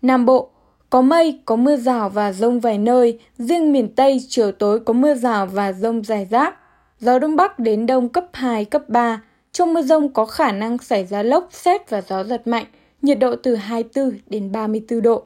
Nam 0.02 0.26
Bộ, 0.26 0.50
có 0.90 1.02
mây, 1.02 1.40
có 1.44 1.56
mưa 1.56 1.76
rào 1.76 2.09
và 2.09 2.33
rông 2.33 2.61
vài 2.61 2.78
nơi, 2.78 3.18
riêng 3.38 3.72
miền 3.72 3.94
Tây 3.94 4.20
chiều 4.28 4.52
tối 4.52 4.80
có 4.80 4.92
mưa 4.92 5.14
rào 5.14 5.46
và 5.46 5.72
rông 5.72 6.04
rải 6.04 6.26
rác. 6.30 6.54
Gió 7.00 7.18
Đông 7.18 7.37
Bắc 7.37 7.59
đến 7.59 7.87
Đông 7.87 8.09
cấp 8.09 8.26
2, 8.33 8.64
cấp 8.64 8.88
3. 8.88 9.22
Trong 9.52 9.74
mưa 9.74 9.83
rông 9.83 10.12
có 10.12 10.24
khả 10.24 10.52
năng 10.52 10.78
xảy 10.78 11.06
ra 11.06 11.22
lốc, 11.22 11.48
xét 11.50 11.90
và 11.90 12.00
gió 12.00 12.24
giật 12.24 12.46
mạnh, 12.46 12.64
nhiệt 13.02 13.18
độ 13.18 13.37
từ 13.42 13.54
24 13.54 14.18
đến 14.26 14.52
34 14.52 15.02
độ. 15.02 15.22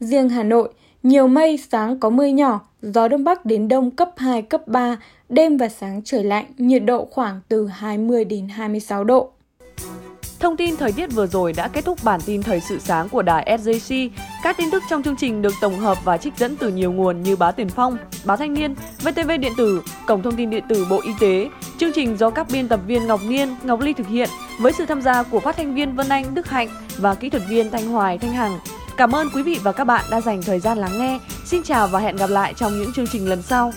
Riêng 0.00 0.28
Hà 0.28 0.42
Nội, 0.42 0.68
nhiều 1.02 1.26
mây, 1.26 1.58
sáng 1.70 2.00
có 2.00 2.10
mưa 2.10 2.26
nhỏ, 2.26 2.60
gió 2.82 3.08
Đông 3.08 3.24
Bắc 3.24 3.44
đến 3.44 3.68
Đông 3.68 3.90
cấp 3.90 4.10
2, 4.16 4.42
cấp 4.42 4.68
3, 4.68 4.96
đêm 5.28 5.56
và 5.56 5.68
sáng 5.68 6.02
trời 6.04 6.24
lạnh, 6.24 6.44
nhiệt 6.58 6.84
độ 6.84 7.08
khoảng 7.10 7.40
từ 7.48 7.66
20 7.66 8.24
đến 8.24 8.48
26 8.48 9.04
độ. 9.04 9.30
Thông 10.40 10.56
tin 10.56 10.76
thời 10.76 10.92
tiết 10.92 11.12
vừa 11.12 11.26
rồi 11.26 11.52
đã 11.52 11.68
kết 11.68 11.84
thúc 11.84 11.98
bản 12.04 12.20
tin 12.26 12.42
thời 12.42 12.60
sự 12.60 12.78
sáng 12.78 13.08
của 13.08 13.22
đài 13.22 13.58
SJC. 13.58 14.10
Các 14.42 14.56
tin 14.56 14.70
tức 14.70 14.82
trong 14.90 15.02
chương 15.02 15.16
trình 15.16 15.42
được 15.42 15.54
tổng 15.60 15.78
hợp 15.78 15.98
và 16.04 16.16
trích 16.16 16.36
dẫn 16.36 16.56
từ 16.56 16.68
nhiều 16.68 16.92
nguồn 16.92 17.22
như 17.22 17.36
báo 17.36 17.52
Tiền 17.52 17.68
Phong, 17.68 17.96
báo 18.24 18.36
Thanh 18.36 18.54
niên, 18.54 18.74
VTV 19.02 19.30
Điện 19.40 19.52
tử, 19.56 19.82
Cổng 20.06 20.22
thông 20.22 20.36
tin 20.36 20.50
điện 20.50 20.64
tử 20.68 20.86
Bộ 20.90 21.00
Y 21.02 21.10
tế. 21.20 21.48
Chương 21.78 21.92
trình 21.94 22.16
do 22.16 22.30
các 22.30 22.46
biên 22.52 22.68
tập 22.68 22.80
viên 22.86 23.06
Ngọc 23.06 23.20
Niên, 23.28 23.48
Ngọc 23.62 23.80
Ly 23.80 23.92
thực 23.92 24.06
hiện 24.06 24.28
với 24.60 24.72
sự 24.72 24.86
tham 24.86 25.02
gia 25.02 25.22
của 25.22 25.40
phát 25.40 25.56
thanh 25.56 25.74
viên 25.74 25.96
Vân 25.96 26.08
Anh, 26.08 26.34
Đức 26.34 26.48
Hạnh 26.48 26.68
và 26.98 27.14
kỹ 27.14 27.30
thuật 27.30 27.42
viên 27.48 27.70
Thanh 27.70 27.88
Hoài, 27.88 28.18
Thanh 28.18 28.32
Hằng. 28.32 28.58
Cảm 29.00 29.14
ơn 29.14 29.30
quý 29.30 29.42
vị 29.42 29.58
và 29.62 29.72
các 29.72 29.84
bạn 29.84 30.04
đã 30.10 30.20
dành 30.20 30.42
thời 30.42 30.60
gian 30.60 30.78
lắng 30.78 30.98
nghe. 30.98 31.18
Xin 31.44 31.62
chào 31.62 31.88
và 31.88 31.98
hẹn 31.98 32.16
gặp 32.16 32.30
lại 32.30 32.54
trong 32.54 32.78
những 32.78 32.92
chương 32.92 33.06
trình 33.06 33.28
lần 33.28 33.42
sau. 33.42 33.72